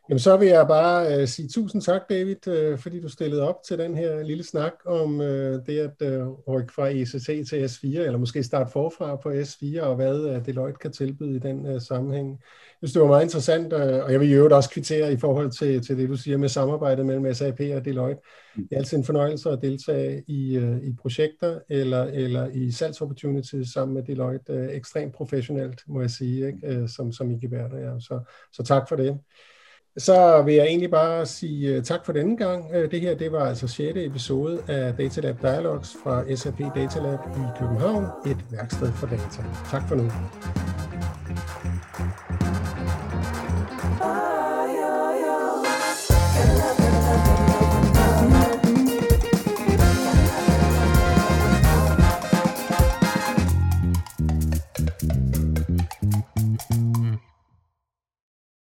[0.09, 3.63] Jamen så vil jeg bare uh, sige tusind tak, David, uh, fordi du stillede op
[3.67, 7.99] til den her lille snak om uh, det at uh, rykke fra ECT til S4,
[7.99, 11.81] eller måske starte forfra på S4, og hvad uh, Deloitte kan tilbyde i den uh,
[11.81, 12.39] sammenhæng
[12.77, 15.81] synes, det var meget interessant, øh, og jeg vil jo også kvittere i forhold til,
[15.81, 18.21] til det, du siger med samarbejdet mellem SAP og Deloitte.
[18.55, 23.69] Det er altid en fornøjelse at deltage i, øh, i projekter eller, eller i salgsopportunities
[23.69, 24.53] sammen med Deloitte.
[24.53, 26.87] Øh, ekstremt professionelt, må jeg sige, ikke?
[26.87, 27.99] Som, som I kan være der.
[27.99, 28.19] Så,
[28.53, 29.19] så tak for det.
[29.97, 32.65] Så vil jeg egentlig bare sige øh, tak for denne gang.
[32.73, 33.93] Øh, det her det var altså 6.
[33.95, 39.43] episode af Datalab Dialogs fra SAP Datalab i København, et værksted for data.
[39.71, 40.11] Tak for nu.